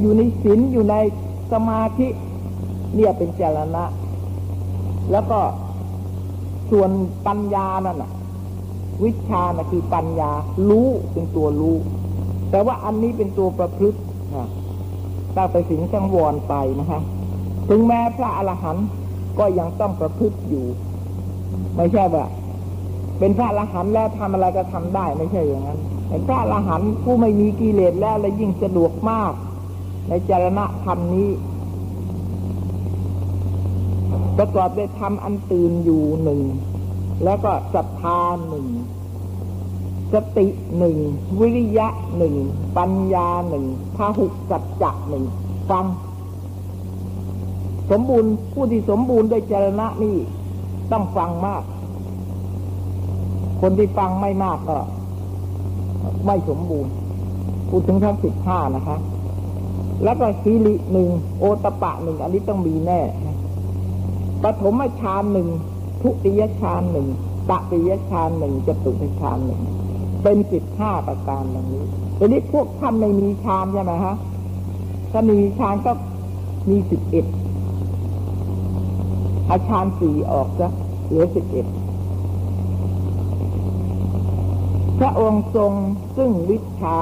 [0.00, 0.94] อยู่ในศีลอยู่ใน
[1.52, 2.08] สมาธิ
[2.94, 3.84] เนี่ยเป็นจารณะ
[5.12, 5.38] แล้วก็
[6.70, 6.90] ส่วน
[7.26, 8.10] ปัญญานั่นน่ะ
[9.04, 10.30] วิชานะคือปัญญา
[10.68, 11.76] รู้เป็นตัวรู้
[12.50, 13.98] แต่ว่าอันนี้เป็นตัวประพฤติ
[15.36, 17.00] ตั้งแต่สิ่งสังวรไปนะคะ
[17.68, 18.86] ถึงแม้พระอรหันต์
[19.38, 20.66] ก็ยังต้องประพฤติอยู่
[21.76, 22.24] ไม่ใช่ว่า
[23.18, 29.32] เป็นพระอรหันต์แล้วทำอะไรก็ทำได้ไม่ใช่อย่างนั้นเป็นพระอรหันต์ผู้ไม่มีกิเลสแล้วและยิ่งสะดวกมาก
[30.08, 31.28] ในจารณะธรรมนี้
[34.42, 36.40] ประกอบด้วยธรรมอันตื่นอยู่หนึ่ง
[37.24, 38.66] แล้วก็ศรัทธาหนึ่ง
[40.12, 40.46] สติ
[40.78, 40.96] หนึ่ง
[41.40, 42.34] วิริยะหนึ่ง
[42.78, 43.64] ปัญญาหนึ่ง
[43.96, 45.24] พาหุสัจจะหนึ่ง
[45.70, 45.84] ฟัง
[47.90, 50.16] สมบูรณ์ผู้ที่สมบูรณ์ด้วยจรณะนี่
[50.92, 51.62] ต้องฟังมาก
[53.60, 54.78] คนที่ฟังไม่มากก็
[56.26, 56.92] ไม่สมบูรณ์
[57.68, 58.96] พูดถึงทั้งสิบห้านะคะ
[60.04, 63.00] แล้วก็สีลิหนึ่งโอตปะหนึ่งอันนี้ต้องมีแน่
[64.42, 65.48] ปฐมฌานหนึ่ง
[66.02, 67.08] ทุติยฌานหนึ่ง
[67.50, 69.60] ตติยฌานหนึ่งจตุติฌานหนึ่ง
[70.22, 71.84] เป็นสิบห้าประการอย่างนี้
[72.18, 74.16] ทีนี้พวกท่านไม่มีฌานใช่ไหมฮะ
[75.12, 75.92] ถ้ามีฌานก็
[76.70, 77.26] มีสิบเอ็ด
[79.50, 80.66] อาชานสี่ออกจะ
[81.06, 81.66] เหลือสิบเอ็ด
[84.98, 85.72] พระองค์ทรง
[86.16, 86.98] ซึ่งวิชา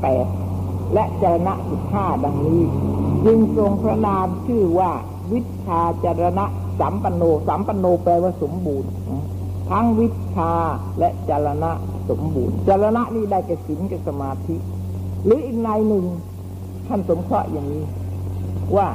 [0.00, 0.26] แปด
[0.94, 2.62] และเจรณะสิบห้าดังนี้
[3.24, 4.92] จึงทรงพระนามชื่อว่า
[5.32, 6.44] วิชาจรณะ
[6.80, 8.90] สัมปันโน สัมปันโนแปลว่าสมบูรณ์
[9.70, 10.52] ทั้งวิชา
[10.98, 11.70] และจรณะ
[12.10, 14.56] สมบูรณ์ จรณะนี่ได้แก่ศีลกับสมาธิ
[15.24, 16.04] หรืออีกในหนึ่ง
[16.86, 17.84] ท่านสมเคราะห์อย่างนี้
[18.76, 18.88] ว่า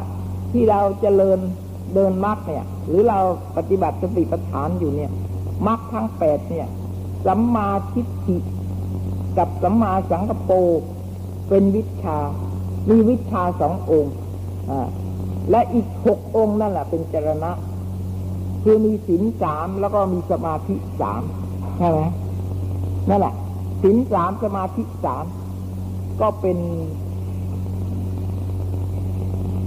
[0.51, 1.39] ที่เราเจริญ
[1.93, 3.19] เดินมรรคเนี่ย หรือเรา
[3.57, 5.11] ปฏิบัติสติปัฏฐานอยู่เนี่ย
[5.67, 6.67] มรรคทั้งแปดเนี่ย
[7.25, 8.37] สัมมาทิฏฐิ
[9.37, 10.55] กับสัมมาสังกปร
[11.49, 12.17] เป็นวิชา
[12.89, 14.13] มีวิชาสององค์
[14.69, 14.87] อ่า
[15.49, 17.51] และอีกหกองค์นั่นแหละเป็นจรณะ
[18.63, 21.21] คือมีศีลสามแล้วก็มีสมาธิสาม
[21.77, 22.01] ใช่ไหม
[23.09, 23.33] นั่นแหละ
[23.81, 25.25] ศีลสามสมาธิสาม
[26.21, 26.57] ก็เป็น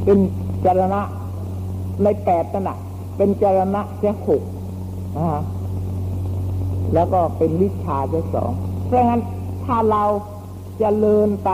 [0.05, 0.19] เป็น
[0.65, 1.01] จรณะ
[2.03, 2.79] ในแปดนั่นแหละ
[3.17, 4.43] เป็นจรณะจะหก
[5.17, 5.43] นะฮะ
[6.95, 8.53] แล้วก็เป็นวิชาจะสอง
[8.87, 9.23] เพราะงั้น
[9.65, 10.05] ถ้าเรา
[10.81, 11.51] จะเลินไป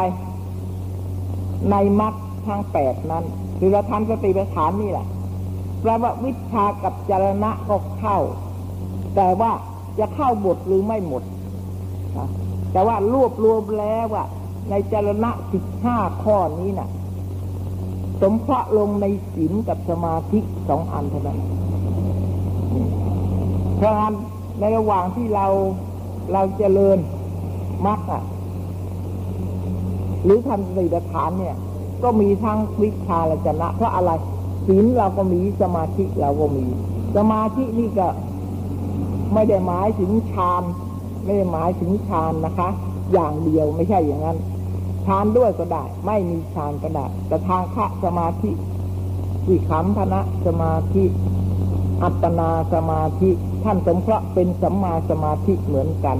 [1.70, 2.14] ในมรรค
[2.46, 3.24] ทั้งแปดนั้น
[3.58, 5.06] คือเราทำสติปัฏฐานนี่แหละ
[5.80, 8.18] แปลว่าวิชากับจรณะก็เข้า
[9.16, 9.52] แต่ว่า
[9.98, 11.22] จะเข้าหมดหรือไม่หมด
[12.18, 12.28] นะ
[12.72, 14.24] แต่ว่ารวบรวมแล้วว่า
[14.70, 16.88] ในจรณะสิบห้าข้อนี้นะ่ะ
[18.20, 21.38] สมเพราะห์ลงในศีลกับสมาธิสองอันเท่านั้น
[23.76, 24.14] เพราะงั้น
[24.60, 25.46] ในระหว่างที่เรา
[26.32, 26.98] เราเจริญ
[27.86, 28.22] มรรคอะ
[30.24, 31.56] หรือทำสติปัฏฐานเนี่ย
[32.02, 34.10] ก็มีทั้งวิชาละจนะ เพราะอะไร
[34.66, 36.64] ศีลเราก็มีสมาธิเราก็มี
[37.16, 38.06] สมาธินี่ก็
[39.34, 40.62] ไม่ได้หมายถึงฌาน
[41.24, 42.68] ไม่ได้หมายถึงฌานนะคะ
[43.12, 44.38] อย่างเดียวไม่ใช่อย่างนั้น
[45.06, 48.50] ฌานด้วยก็ได้ ไม่มีฌานก็ได้แต่ทางคะสมาธิ
[49.48, 51.04] วิคัมพนะสมาธิ
[52.02, 53.30] อัปปนาสมาธิ
[53.64, 56.16] ท่านสมเพราะเป็นสัมมาสมาธิเหมือนกัน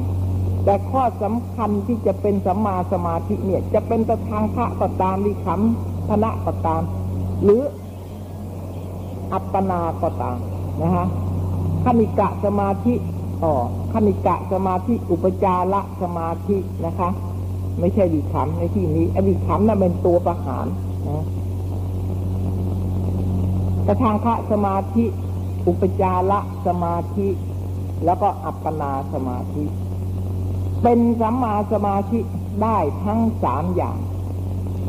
[0.65, 5.61] แต่ข้อสำคัญที่จะเป็นสัมมาสมาธิเนี่ย จะเป็นต่ทางพระก็ตามวิคัม
[6.09, 6.83] พนะก็ตาม
[7.43, 7.63] หรือ
[9.33, 10.37] อัปปนาก็ตาม
[10.83, 11.07] นะฮะ
[11.85, 12.95] ขณิกะสมาธิ
[13.43, 13.53] อ๋อ
[13.93, 16.57] ขณิกะสมาธิอุปจาระสมาธิ
[16.87, 17.09] นะคะ
[17.81, 20.67] ไม่ใช่วิคัมในที่นี้อ้วิคัมน่ะเป็นตัวประหาร
[21.09, 21.25] นะ
[23.87, 25.05] ต่ทางพระสมาธิ
[25.69, 27.29] อุปจาระสมาธิ
[28.05, 29.65] แล้วก็อัปปนาสมาธิ
[30.85, 32.21] เป็นสัมมาสมาธิ
[32.63, 33.99] ได้ทั้งสามอย่าง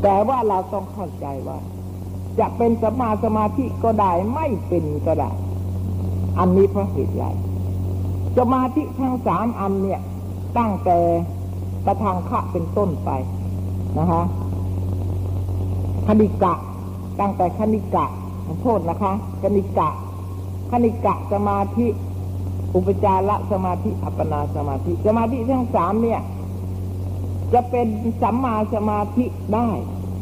[0.02, 1.60] แต่ว่าเราต้องเข้าใจว่า
[2.40, 5.32] จะเป็นสัมมาสมาธิก็ได้ไม่เป็นก็ได้
[6.40, 7.26] อันนี้เพราะเหตุไร
[8.38, 10.02] สมาธิทั้งสามอันเนี่ย
[10.58, 10.98] ตั้งแต่
[11.86, 13.10] ประทางคะเป็นต้นไป
[14.00, 14.22] นะคะ
[16.08, 16.54] คณิกะ
[17.20, 18.06] ตั้งแต่คณิกะ
[18.46, 19.90] ขอโทษนะคะคณิกะ
[20.72, 21.88] คณิกะสมาธิ
[22.76, 26.22] อุปจารสมาธิอัปปนาสมาธิ สมาธิทั้งสามเนี่ย
[27.54, 27.88] จะเป็น
[28.22, 29.70] สัมมาสมาธิได้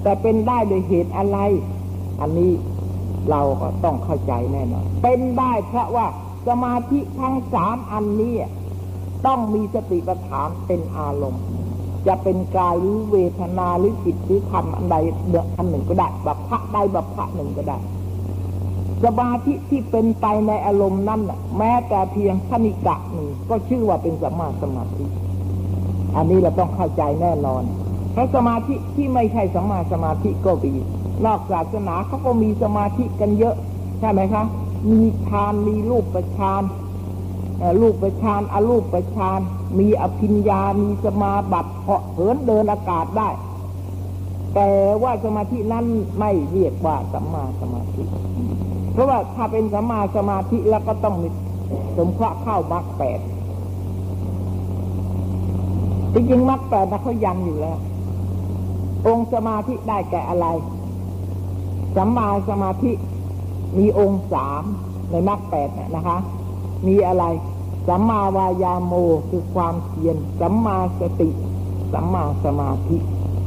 [0.04, 1.38] แต่เป็นได้โดยเหตุอะไร
[2.22, 2.52] อันนี้
[3.30, 6.08] เราก็ต้องเข้าใจแน่นอนเป็นได้เพราะว่า
[6.48, 8.34] สมาธิทั้งสามอันนี้
[9.26, 11.44] ต้องมีสติปัฏฐานเป็นอารมณ์
[12.08, 14.96] จะเป็นกายหรือเวทนาหรือจิตหรือธรรมอันใด
[15.30, 17.78] เดืออันหนึ่งก็ได้แบบพระใดแบบพระหนึ่งก็ได้
[19.04, 21.22] สมาธิที่เป็นไปในอารมณ์นั้น
[21.58, 25.06] แม้แต่เพียงขณิกะหนึ่งก็ชื่อว่าเป็นสมาสมาธิ
[26.16, 27.64] อันนี้เราต้องเข้าใจแน่นอน
[28.14, 30.74] เพราะสมาธิที่ไม่ใช่สมาสมาธิก็มี
[31.26, 33.56] นอกศาสนาเขาก็มีสมาธิกันเยอะ
[34.00, 34.44] ใช่ไหมคะ
[34.92, 36.64] มีฌานมีรูปประฌาน
[37.82, 39.40] รูปประฌานอรูปประฌาน
[39.80, 43.30] มีอภิญญา มีสมาบัติเหาะเหินเดินอากาศได้
[44.56, 44.70] แต่
[45.04, 45.86] ว่าสมาธินั้น
[46.20, 48.04] ไม่เรียกว่าสัมมาสมาธิ
[48.94, 51.30] เพราะว่าถ้าเป็นสัมมาสมาธิแล้วก็ต้องมี
[51.98, 53.20] สมพระเข้ามรรคแปด
[56.14, 57.78] จริงๆมรรคแปดนะเขายันอยู่แล้ว
[59.08, 60.48] องค์สมาธิได้แก่อะไร
[61.96, 62.92] สัมมาสมาธิ
[63.78, 64.64] มีองค์สาม
[65.12, 66.18] ในมรรคแปดเนี่ยนะคะ
[66.88, 67.26] มีอะไร
[67.88, 68.94] สัมมาวายาโม
[69.30, 71.30] คือความเพียร สัมมาสติ
[71.94, 72.98] สัมมาสมาธิ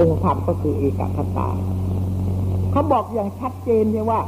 [0.00, 1.48] องค์ธรรมก็คือเอกคตา
[2.70, 4.20] เขาบอกอย่างชัดเจนเลยว่า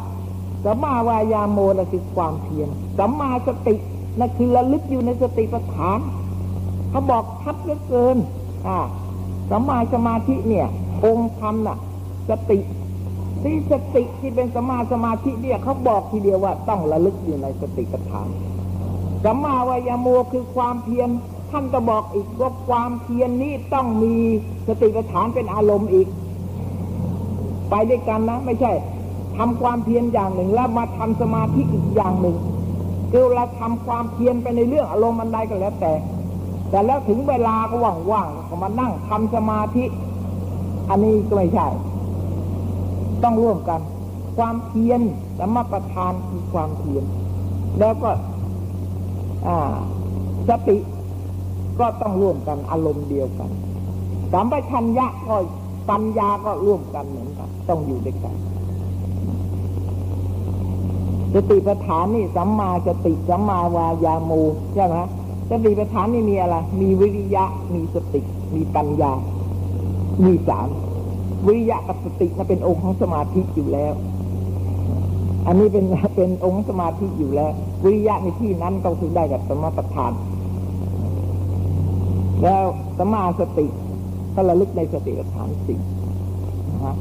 [0.64, 3.74] สัมมาวายาโมนั่นคือความเพียรสัมมาสติ
[4.18, 5.98] นั่นคือระลึกอยู่ในสติปัฏฐาน
[6.90, 8.16] เขาบอกชัดเหลือเกิน
[8.66, 8.78] อ่า
[9.50, 10.66] สัมมาสมาธิเนี่ย
[11.04, 11.78] องค์ธรรมน่ะ
[12.30, 12.58] สติ
[13.42, 18.28] ที่สติที่เป็นสมาสมาธิเนี่ยเขาบอกทีเดียวว่าต้องระลึกอยู่ในสติปัฏฐาน
[19.24, 21.08] สัมมาวายาโมคือความเพียร
[21.50, 24.14] ท่านก็บอกอีกว่าความเพียรนนี้ต้องมี
[24.68, 26.08] สติปัฏฐานเป็นอารมณ์อีก
[27.70, 28.72] ไปด้วยกันนะ ไม่ใช่
[29.38, 32.36] ทำความเพียรอย่างหนึ่ง แล้วมาทำสมาธิอีกอย่างหนึ่ง
[33.12, 35.92] คือเราทำความเพียรไปในเรื่องอารมณ์อันใดก็แล้วแต่
[36.70, 37.76] แต่แล้วถึงเวลาก็
[38.12, 39.84] ว่างๆก็มานั่งทำสมาธิ
[40.90, 41.66] อันนี้ก็ไม่ใช่
[43.22, 43.80] ต้องร่วมกัน
[44.36, 45.00] ความเพียร
[45.38, 47.04] สมประทานคือความเพียร
[47.80, 48.10] แล้วก็
[50.48, 50.76] สติ
[51.80, 53.50] ก็ต้องร่วมกันอารมณ์เดียวกัน
[54.32, 55.36] สัมปชัญญะก็
[55.90, 58.34] ปัญญาก็ร่วมกันเหมือนกันต้องอยู่ด้วยกัน
[61.34, 64.42] สติปัฏฐานนี่สัมมาสติสัมมาวายามู
[64.74, 64.96] ใช่ไหม
[65.50, 68.20] สติปัฏฐานนี่มีอะไร มีวิริยะ มีสติ
[68.54, 69.12] มีปัญญา
[70.24, 70.68] มีสาม
[71.46, 73.92] วิริยะกับสตินั่นเป็นองค์ของสมาธิอยู่แล้ว
[75.46, 75.84] อันนี้เป็น
[76.16, 77.52] เป็นองค์สมาธิอยู่แล้ว
[77.84, 80.12] วิริยะในที่นั้นต้องถึงได้กับสมาปัฏฐาน
[82.42, 82.64] แล้ว
[82.98, 83.66] สมาสติ
[84.34, 85.80] ก็ระลึกในสติปัฏฐานสี่
[86.72, 86.96] นะฮะ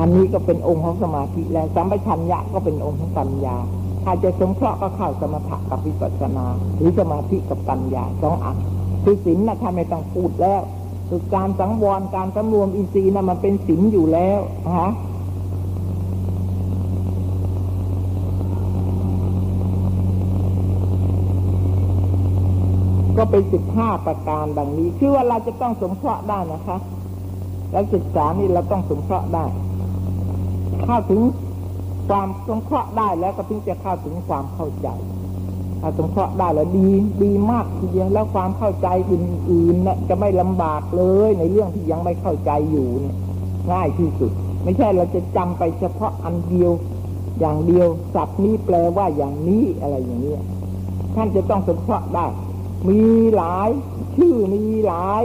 [0.00, 3.56] อันนี้ก็เป็นองค์ของสมาธิแล้วสัมปชัญญะก็เป็นองค์ของปัญญา
[4.04, 6.46] ถ้าจะสงเคราะห์ก็เข้าสมถะกับวิปัสสนา
[6.76, 8.56] หรือสมาธิกับปัญญาสองอัน
[9.04, 10.60] คือศีลนะท่านไม่ต้องพูดแล้ว
[11.08, 14.90] คือการสังวรการสำรวมอินทรีย์นะมันเป็นศีลอยู่แล้วนะฮะ
[23.18, 26.76] ก็เป็นสิบห้าประการดังนี้ คือว่าเราจะต้องสงเคราะห์ได้นะคะ
[27.72, 29.44] แล้วศึกษานี่เราต้องสงเคราะห์ได้
[30.86, 31.20] ข้าถึง
[32.08, 34.88] ความสงเคราะห์ได้แล้วก็ถึงจะเข้าถึงความเข้าใจ
[35.80, 36.88] ถ้าสงเคราะห์ได้แล้วดี
[37.22, 43.16] ดีมากทีเดียวแล้วความเข้าใจอื่นๆนะจะไม่ลำบากเลย ในเรื่องที่ยังไม่เข้าใจอยู่เนี่ย
[43.72, 44.32] ง่ายที่สุด
[44.64, 46.72] ไม่ใช่เราจะจำไปเฉพาะอันเดียว
[47.40, 50.34] อย่างเดียวศัพท์นี้แปลว่าอย่างนี้อะไรอย่างนี้
[51.14, 52.26] ท่านจะต้องสงเคราะห์ได้
[52.88, 53.00] มี
[53.36, 53.70] หลาย
[54.16, 55.24] ชื่อมีหลาย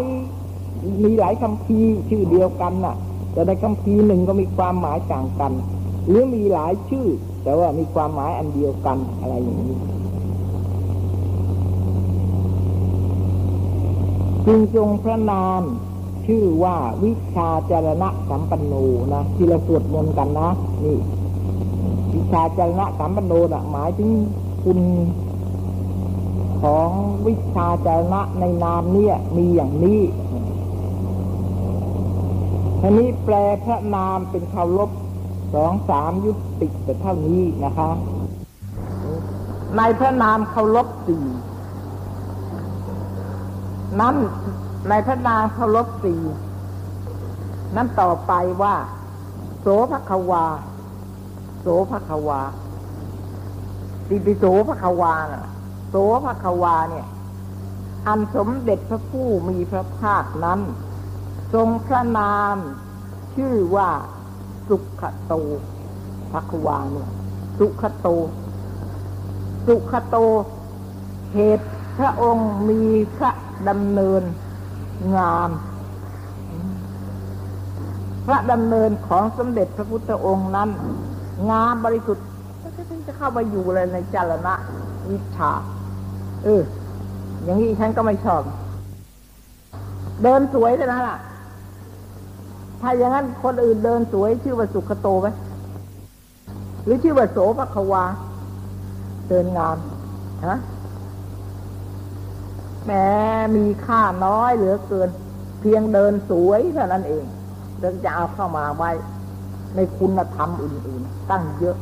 [1.03, 1.79] มีหลายคำพี
[2.09, 2.95] ชื่อเดียวกันน่ะ
[3.35, 5.51] แต่ในคำพีหนึ่งก็มีความหมายต่างกัน
[6.07, 7.07] หรือมีหลายชื่อ
[7.43, 9.75] แต่ว่ามีความหมายอันเดียวกันอะไรอย่างนี้
[14.45, 15.61] จึงจงพระนาม
[16.25, 18.73] ชื่อว่าวิชาจารณะสัมปันโน
[19.13, 20.49] นะที่เราสวดมนต์กันนะ
[20.83, 20.97] นี่
[22.13, 24.09] วิชาจารณะสัมปันโนนะหมายถึง
[24.63, 24.79] คุณ
[26.61, 26.89] ของ
[27.27, 29.99] วิชาจารณะในนามเนี่ยมีอย่างนี้
[32.87, 34.91] ทีนี้แปลพระนามเป็นคำลบ
[35.53, 36.31] สองสามยุ
[36.61, 37.89] ติแต่เท่านี้นะคะ
[39.77, 41.25] ในพระนามเคารพสี่
[44.01, 44.15] นั้น
[44.89, 46.21] ในพระนามเคารพสี่
[47.75, 48.75] นั้นต่อไปว่า
[49.61, 50.45] โสภควา
[51.61, 52.41] โสภควา
[54.09, 55.45] ติปิโสภควาน่ะ
[55.89, 57.07] โสภควาเนี่ย
[58.07, 60.61] อันสมเด็จพระผู้มีพระภาคนั้น
[61.53, 62.55] ทรงพระนาม
[63.35, 63.89] ชื่อว่า
[64.67, 65.33] สุขโต
[66.31, 67.09] ภควาเนี่ย
[67.59, 68.07] สุขโต
[69.67, 70.17] สุขโต
[71.33, 71.67] เหตุ
[71.97, 72.83] พระองค์มี
[73.15, 73.31] พระ
[73.69, 74.23] ดำเนิน
[75.15, 75.49] งาม
[78.25, 80.69] พระดำเนินของสมเด็จพระพุทธองค์นั้น
[81.49, 82.25] งามบริสุทธิ์
[83.07, 84.53] จะเข้ามาอยู่เลยในจารณะ
[85.09, 85.51] วิชา
[86.43, 86.61] เออ
[87.43, 88.41] อย่างนี้ฉันก็ไม่ชอบ
[90.23, 91.17] เดินสวยเลยนะล่ะ
[92.87, 95.27] ถ้าอย่างนั้นคนอื่นเดินสวย ชื่อว่าสุขโตไหม
[96.83, 98.03] หรือชื่อว่าโสภควา
[99.29, 99.77] เดินงาม
[100.47, 100.59] ฮะ
[102.85, 103.07] แม้
[103.55, 105.09] มีค่าน้อยเหลือเกิน
[105.61, 107.23] เพียงเดินสวยเท่านั้นเอง
[107.79, 108.91] เราจะเอาเข้ามาไว้
[109.75, 111.77] ในคุณธรรมอื่น ๆ ตั้งเยอะ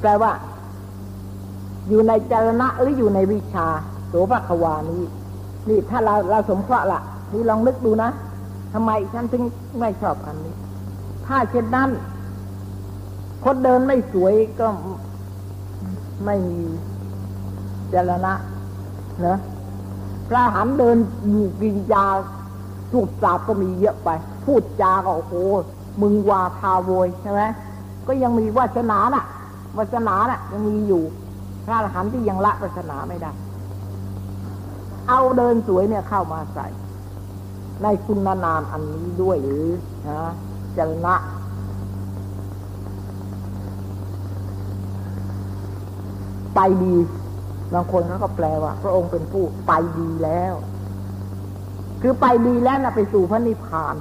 [0.00, 0.32] แปลว่า
[1.88, 3.66] อยู่ในจรณะหรืออยู่ในวิชา
[4.08, 5.02] โสภควานี้
[5.68, 7.00] นี่ถ้าเราเราสมเคราะห์ละ
[7.32, 8.10] นี่ลองนึกดูนะ
[8.78, 9.44] ทำไมฉันถึง
[9.80, 10.54] ไม่ชอบอันนี้
[11.26, 11.90] ถ้าเช่นนั้น
[13.44, 14.68] คนเดินไม่สวยก็
[16.24, 16.62] ไม่มี
[17.90, 18.34] เจรณะ
[19.26, 19.38] นะ
[20.28, 20.96] พระหันเดิน
[21.30, 22.06] อยู่กินยา
[22.92, 24.08] สูบสาบก็มีเยอะไป
[24.44, 25.34] พูดจาก็โอ้โห
[26.00, 27.42] มึงวาพาโวยใช่ไหม
[28.06, 29.24] ก็ยังมีวาสนาน่ะ
[29.76, 31.02] วาสนาน่ะ ยังมีอยู่
[31.64, 33.32] พระหันต์ที่ยังละวาสนาไม่ได้
[35.08, 36.68] เอาเดินสวยเนี่ยเข้ามาใส่
[37.82, 39.66] ในคุณนามอันนี้ด้วยหรือ
[40.08, 40.20] นะ
[40.76, 41.14] จรณะ
[46.54, 46.96] ไปดี
[47.74, 50.54] บางคนเขาก็แปลว่า พระองค์เป็นผู้ไปดีแล้ว
[52.02, 53.94] คือไปดีแล้วนะไปสู่พระนิพพาน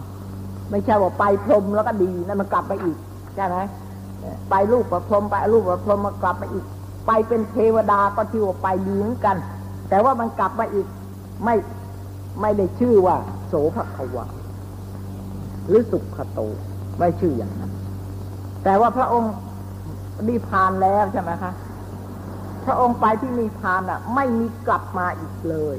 [0.72, 2.98] ไม่ใช่ว่าไปพรมแล้วก็ดีนั่นมันกลับไปอีก
[3.36, 3.58] ใช่ไหม
[4.50, 6.66] ไปรูปประพรมไปรูปประพรมมากลับไปอีก
[7.08, 9.38] ไปเป็นเทวดาก็ที่ว่าไปดีเหมือนกัน
[9.90, 10.86] แต่ว่ามันกลับมาอีก
[11.44, 11.56] ไม่
[12.42, 13.16] ไม่ได้ชื่อว่า
[13.48, 14.26] โสภควา
[15.68, 16.40] หรือสุขโต
[17.00, 17.72] ไม่ชื่ออย่างนั้น
[18.64, 19.34] แต่ว่าพระองค์
[20.28, 21.52] นิพพานแล้วใช่ไหมคะ
[22.66, 25.78] พระองค์ไปที่นิพพานอะ ไม่มีกลับมาอีกเลย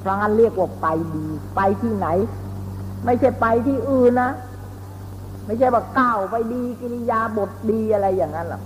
[0.00, 0.86] เพราะงั้นเรียกว่าไป
[1.16, 1.26] ดี
[1.56, 2.08] ไปที่ไหน
[3.04, 4.30] ไม่ใช่ไปที่อื่นนะ
[5.46, 8.62] ไม่ใช่ว่าก้าวไปดีกิริยาบทดีอะไรอย่างนั้นหรอก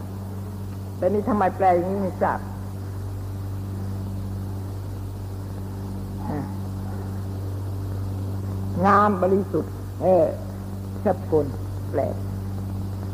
[0.98, 2.38] แต่นี่ทำไมแปลอย่างนี้ไม่ทราบ
[8.86, 9.72] งามบริสุทธิ์
[10.02, 10.26] เออ
[11.04, 11.46] ชับกล
[11.90, 12.14] แปลก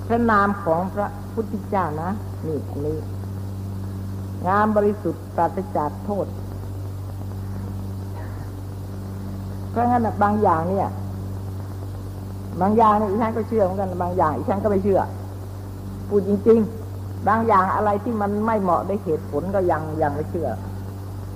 [0.06, 2.10] พระนามของพระพุทธเจ้านะ
[2.46, 2.96] นี่อันนี้
[4.46, 6.26] งามบริสุทธิ์ปราศจากโทษ
[9.70, 10.88] เพราะงั้นบางอย่างเนี่ย
[12.60, 15.00] บางอย่างเนี่ยอีฉันก็เชื่อเหมือนกัน บางอย่างอีฉันก็ไม่เชื่อ
[16.08, 16.60] พูดจริง
[16.92, 20.48] ๆ บางอย่างอะไรที่มันไม่เหมาะได้เหตุผลก็ยังยังไม่เชื่อ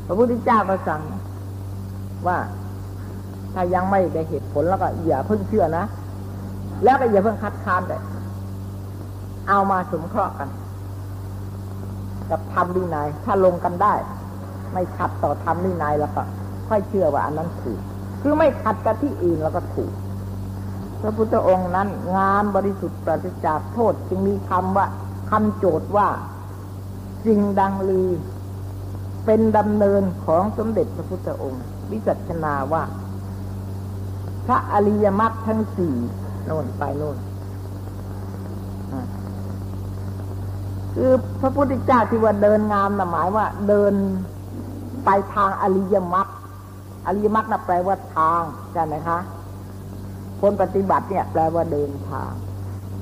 [0.06, 1.02] พระพุทธเจ้าก็สั่ง
[2.26, 2.38] ว่า
[3.55, 5.84] ถ้ายังไม่ได้เหตุผลแล้วก็อย่าเพิ่งเชื่อนะ
[6.84, 8.03] แล้วก็อย่าเพิ่งคัดค้านเลย
[9.48, 10.48] เอามาสมเคราะห์กัน
[12.30, 13.94] กับทำวินัยถ้าลงกันได้
[14.72, 16.22] ไม่ขัดต่อทำวินัยแล้วก็
[16.68, 17.80] ค่อยเชื่อว่าอันนั้นถูก
[18.22, 19.92] คือไม่ขัดกับที่อื่นแล้วก็ถูก
[21.01, 24.86] พระพุทธองค์นั้น งามบริสุทธิ์ปราศจากโทษจึงมีคำว่า
[25.30, 26.09] คำโจทย์ว่า
[27.26, 28.09] สิ่งดังลือ
[29.26, 32.82] เป็นดำเนินของสมเด็จพระพุทธองค์ วิจัชนาว่า
[34.47, 35.97] พระอริยมรรคทั้งสี่
[36.47, 37.16] โน่นไปโน่น
[40.95, 43.95] คือพระพุทธเจ้าที่ว่าเดินงามนะหมายว่า เดิน
[45.05, 46.28] ไปทางอริยมรรค
[47.07, 49.18] อริยมรรคนะแปลว่าทางใช่ไหมคะ
[50.41, 52.30] คนปฏิบัติเนี่ยแปลว่าเดินทาง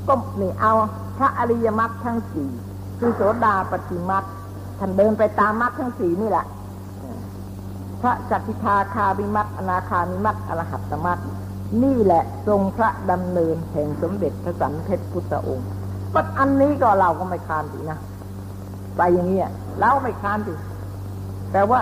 [0.06, 0.72] ก็นี่เอา
[1.18, 2.50] พระอริยมรรคทั้งสี่
[2.98, 4.24] คือโสดาปฏิมรรค
[4.78, 6.46] ท่านเดินไปตามมรรคทั้งสี่นี่แหละ
[8.00, 11.18] พระสัติทาคาบิมัคอนาคามิมัคอรหัตตมัค
[11.82, 15.68] นี่แหละทรงพระดำเนินแห่งสมเด็จพระสันเพชรพุทธองค์
[16.14, 17.98] ปัดอันนี้ก็เราก็ไม่คานสินะ
[18.96, 19.40] ไปอย่างนี้
[19.78, 20.54] เราไม่คานสิ
[21.52, 21.80] แต่ว่า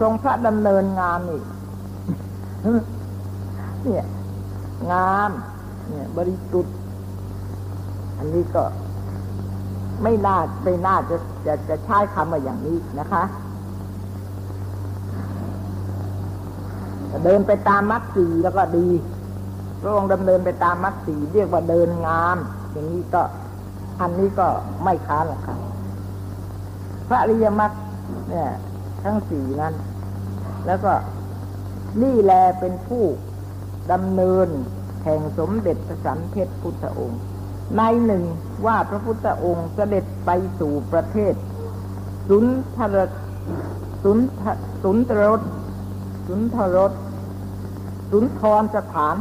[0.00, 1.40] ทรงพระดำเนินงานนี่
[3.82, 4.04] เนี่ย
[4.92, 5.30] งาม
[5.88, 6.74] เนี่ย บริสุทธิ์
[8.18, 8.64] อันนี้ก็
[10.02, 11.16] ไม่น่าไม่น่าจะ
[11.46, 13.22] จะจะใช้คำว่าอย่างนี้นะคะ
[17.24, 18.88] เดินไปตามมัดสีแล้วก็ดี
[19.80, 22.36] พระองค์ดำเนินไปตามมัดสีเรียกว่าเดินงาม
[22.72, 23.22] อย่างนี้ก็
[24.00, 24.46] อันนี้ก็
[24.84, 25.58] ไม่ค้านหรอกครับ
[27.08, 27.72] พระริยมรรค
[28.28, 28.50] เนี่ย
[29.04, 29.74] ทั้งสี่นั้น
[30.66, 30.92] แล้วก็
[32.02, 33.04] นี่แลเป็นผู้
[33.92, 34.48] ดำเนิน
[35.04, 37.20] แห่งสมเด็จพระสันเพชพุทธองค์
[37.76, 38.24] ในหนึ่ง
[38.66, 41.34] ว่าพระพุทธองค์เสด็จไปสู่ประเทศ
[42.28, 42.44] สุน
[42.76, 42.96] ทร
[44.04, 44.42] สุนท
[44.82, 45.40] สุนทรส
[46.26, 46.92] สุนทรส
[48.10, 49.16] สุนทรสถาน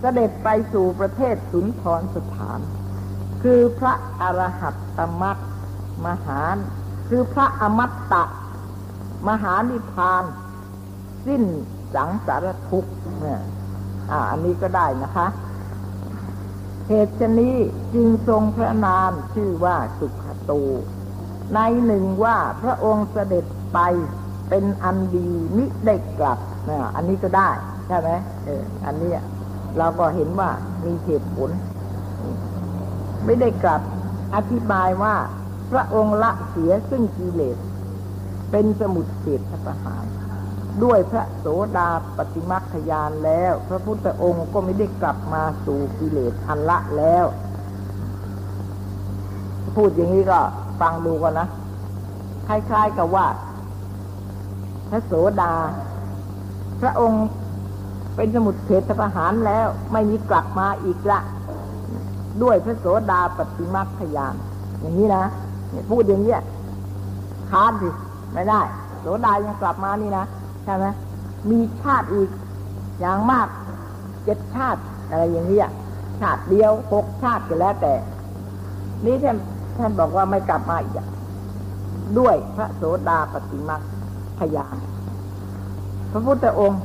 [0.00, 2.58] เสด็จไปสู่ประเทศสุนทรสถาน
[3.42, 5.38] คือพระอรหัตตมัต
[6.06, 6.42] มหา
[7.08, 8.24] คือพระอมัตตะ
[9.28, 10.24] มหานิพาน
[11.26, 11.42] สิ้น
[11.94, 13.40] สังสารทุกข์เนี่ย
[14.10, 15.26] อ่า อันนี้ก็ได้นะคะ
[16.88, 17.56] เหตุชนี้
[17.94, 20.62] จึงทรงพระนามชื่อว่าสุขตู
[21.54, 23.78] ในหนึ่งว่าพระองค์เสด็จไป
[24.54, 26.38] เป็นอันดีมิได้กลับ
[26.68, 27.50] นะอันนี้ก็ได้
[27.88, 28.10] ใช่ไหม
[28.44, 29.12] เออ อันนี้
[29.78, 30.50] เราก็เห็นว่า
[30.84, 31.50] มีเหตุผล
[33.24, 33.80] ไม่ได้กลับ
[34.34, 35.14] อธิบายว่า
[35.70, 37.56] พระองค์ละเสียซึ่งกิเลส
[38.50, 40.04] เป็นสมุดเฉดประหาร
[40.84, 41.46] ด้วยพระโส
[41.76, 47.26] ดาปฏิมัคยานแล้ว พระพุทธองค์ก็ไม่ได้กลับมาสู่กิเลสอันละแล้ว
[49.76, 50.40] พูดอย่างนี้ก็
[50.80, 51.48] ฟังดูกันนะ
[52.48, 53.26] คล้ายๆกับว่า
[54.94, 55.54] ระโสดา
[56.80, 57.26] พระองค์
[58.16, 61.20] เป็นสมุดเฉทประหารแล้วไม่มีกลับมาอีกละ
[62.42, 64.34] ด้วยพระโสดาปฏิมาขยาน
[64.80, 65.24] อย่างนี้นะ
[65.70, 66.36] เนี่ยพูดอย่างนี้
[67.50, 67.88] ค้านสิ
[68.32, 68.60] ไม่ได้
[69.00, 70.24] โสดายังกลับมานี่นะ
[70.64, 70.86] ใช่ไหม
[71.50, 72.28] มีชาติอีก
[73.00, 73.48] อย่างมาก
[74.24, 74.80] เจ็ดชาติ
[75.10, 75.58] อะไรอย่างนี้
[76.20, 77.94] ชาติเดียวหกชาติก็แล้วแต่
[79.04, 79.36] นี่ท่าน
[79.78, 80.94] ท่านบอกว่าไม่กลับมาอีก
[82.18, 83.76] ด้วยพระโสดาปฏิมา
[84.42, 84.76] พยาน
[86.12, 86.82] พระพุทธองค์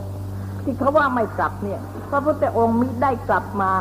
[0.64, 3.72] ที่เขาว่าไม่กลับเนี่ย พระพุทธองค์มิได้กลับมา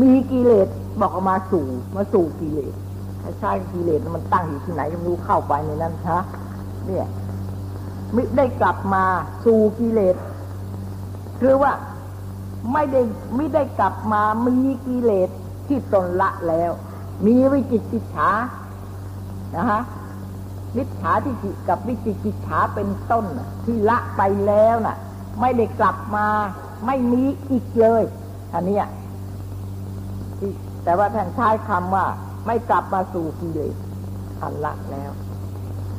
[0.00, 0.68] มีกิเลส
[1.00, 1.66] บอกออกมาสู่
[1.96, 2.74] มาสู่กิเลส
[3.22, 6.22] ถ้าใช่กิเลสมันตั้งอยู่ที่ไหนไม่รู้เข้าไปในนั้นฮะ
[6.86, 7.06] เนี่ย
[8.14, 9.04] มิได้กลับมา
[9.44, 10.16] สู่กิเลส
[11.40, 11.72] คือว่า
[12.72, 13.00] ไม่ได้
[13.36, 14.56] ไม่ได้กลับมามี
[14.86, 15.28] กิเลส
[15.66, 16.70] ที่ตนละแล้ว
[17.26, 18.30] มีวิจิตติฉา
[19.56, 19.82] นะฮะ
[20.76, 23.24] มิจฉาทิฏฐิกับวิจิกิจฉาเป็นต้น
[23.64, 24.96] ที่ละไปแล้วน่ะ
[25.40, 26.26] ไม่ได้กลับมา
[26.86, 28.02] ไม่มีอีกเลย
[28.54, 28.78] อันนี้
[30.84, 32.06] แต่ว่าท่านใช้คำว่า
[32.46, 33.74] ไม่กลับมาสู่กิเลส
[34.42, 35.10] อันละแล้ว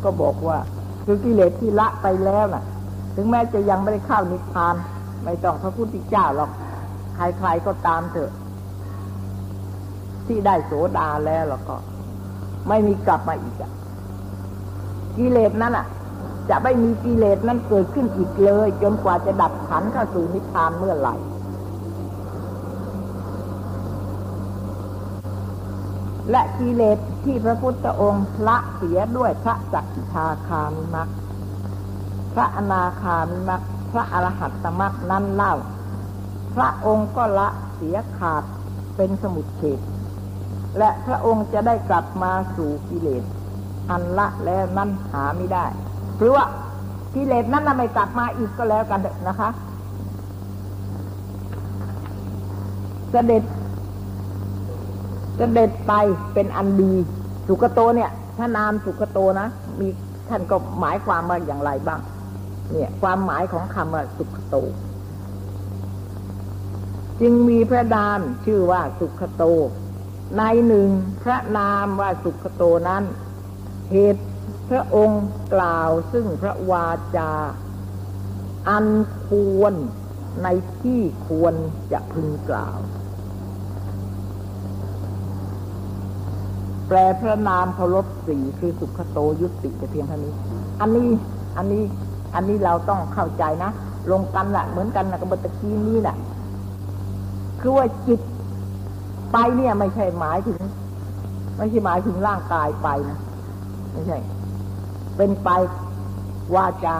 [0.03, 0.57] ก็บอกว่า
[1.05, 2.63] คือกิเลสที่ละไปแล้วน่ะ
[3.15, 4.75] ถึงแม้จะยังไม่ได้เข้านิพพาน
[5.25, 6.51] ไม่ต้องพระพุทธเจ้าหรอก
[7.15, 8.31] ใครๆก็ตามเถอะ
[10.27, 11.75] ที่ได้โสดาแล้วแล้วก็
[12.67, 13.71] ไม่มีกลับมาอีกอะ
[15.17, 15.85] กิเลสนั้นอะ
[16.49, 21.15] จะไม่มีกิเลสนั้นเกิดขึ้นอีกเลย จนกว่าจะดับขันเข้าสู่นิพพานเมื่อไหร่
[26.31, 31.09] และกิเลสที่พระพุทธองค์ละเสียด้วยพระจักขิทาคามิมัก
[32.33, 33.61] พระอนาคามิมัก
[33.91, 35.53] พระอรหัตตมักนั้นเล่า
[36.55, 38.43] พระองค์ก็ละเสียขาด
[38.95, 39.79] เป็นสมุดเฉด
[40.77, 43.23] และพระองค์จะได้กลับมาสู่กิเลส
[43.89, 45.65] อันละแล้วนั้นหาไม่ได้
[46.17, 46.45] หรือว่า
[47.13, 49.49] กิเลสนั้นน่ะไม่กลับมาอีกก็แล้วกันนะคะ
[53.11, 53.43] เสด็จ
[55.37, 55.93] เสด็จไป
[56.33, 56.93] เป็นอันดี
[57.47, 59.47] สุกโตเนี่ยถ้านามสุกโตนะ
[59.79, 59.87] มี
[60.29, 61.99] ท่านก็หมายความว่าอย่างไรบ้าง
[62.71, 64.55] เนี่ย ความหมายของคำว่าสุขโต
[67.21, 69.43] จึงมีพระดามชื่อว่าสุขโต
[70.37, 70.89] ในหนึ่ง
[71.23, 73.03] พระนามว่าสุขโตนั้น
[73.91, 74.23] เหตุ
[74.69, 77.31] พระองค์กล่าวซึ่งพระวาจา
[78.69, 78.87] อัน
[79.27, 79.29] ค
[79.59, 79.73] วร
[80.43, 80.47] ใน
[80.79, 81.53] ที่ควร
[81.91, 82.77] จะพึงกล่าว
[86.87, 90.33] แปลพระนามเคารพสีคือสุขโตยุติแต่เพียงเท่านี้
[90.81, 91.09] อันนี้
[91.57, 91.83] อันนี้
[92.35, 93.71] อันนี้เราต้องเข้าใจนะ
[94.11, 96.15] ลงกันแหละเหมือนกันนะกับตะกี้นี้แหละ
[97.61, 98.19] คือว่าจิต
[99.31, 100.59] ไปเนี่ยไม่ใช่หมายถึง
[101.57, 103.19] ไม่ใช่หมายถึงร่างกายไปนะ
[103.97, 104.19] ไม่ใช่
[105.17, 105.49] เป็นไป
[106.55, 106.95] วาจา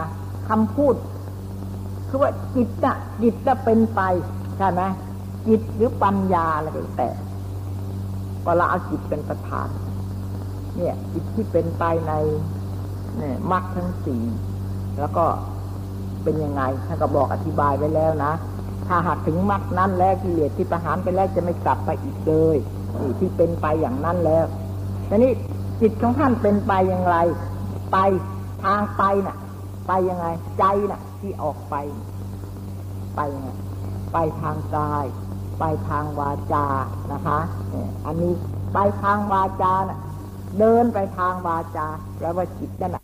[0.48, 0.94] คำพูด
[2.08, 4.00] คือว่าจิตน่ะจิตจะเป็นไป
[4.58, 4.82] ใช่ไหม
[5.46, 7.08] จิตหรือปัญญาอะไรก็แต่
[8.44, 9.68] ก็ละอาจิตเป็นประธาน
[10.76, 12.12] เนี่ย จิตที่เป็นไปใน
[13.18, 14.22] เนี่ยมรรคทั้งสี่
[15.00, 15.24] แล้วก็
[16.22, 18.32] เป็นยังไงท่านก็บอกอธิบายไว้แล้วนะ
[18.86, 22.56] ถ้าหากถึงมรรคนั้นแล้วกิเลสที่ประหารไปแล้วจะไม่กลับไปอีกเลย
[23.00, 24.44] นี่ที่เป็นไปอย่างนั้นแล้ว
[25.08, 25.32] ทีนี้
[25.80, 27.16] จิตของท่านเป็นไปอย่างไร
[27.92, 27.98] ไป
[28.64, 29.36] ทางไปน่ะ
[29.86, 30.26] ไปยังไง
[30.58, 31.74] ใจน่ะ ที่ออกไป
[33.16, 33.50] ไปยังไง
[34.12, 35.04] ไปทางกาย
[35.58, 36.66] ไปทางวาจา
[37.12, 37.38] นะคะ
[37.70, 38.32] เนี่ยอันนี้
[38.74, 39.98] ไปทางวาจาน่ะ
[40.58, 43.02] เดินไปทางวาจาแปลว่าจิตนั่นน่ะ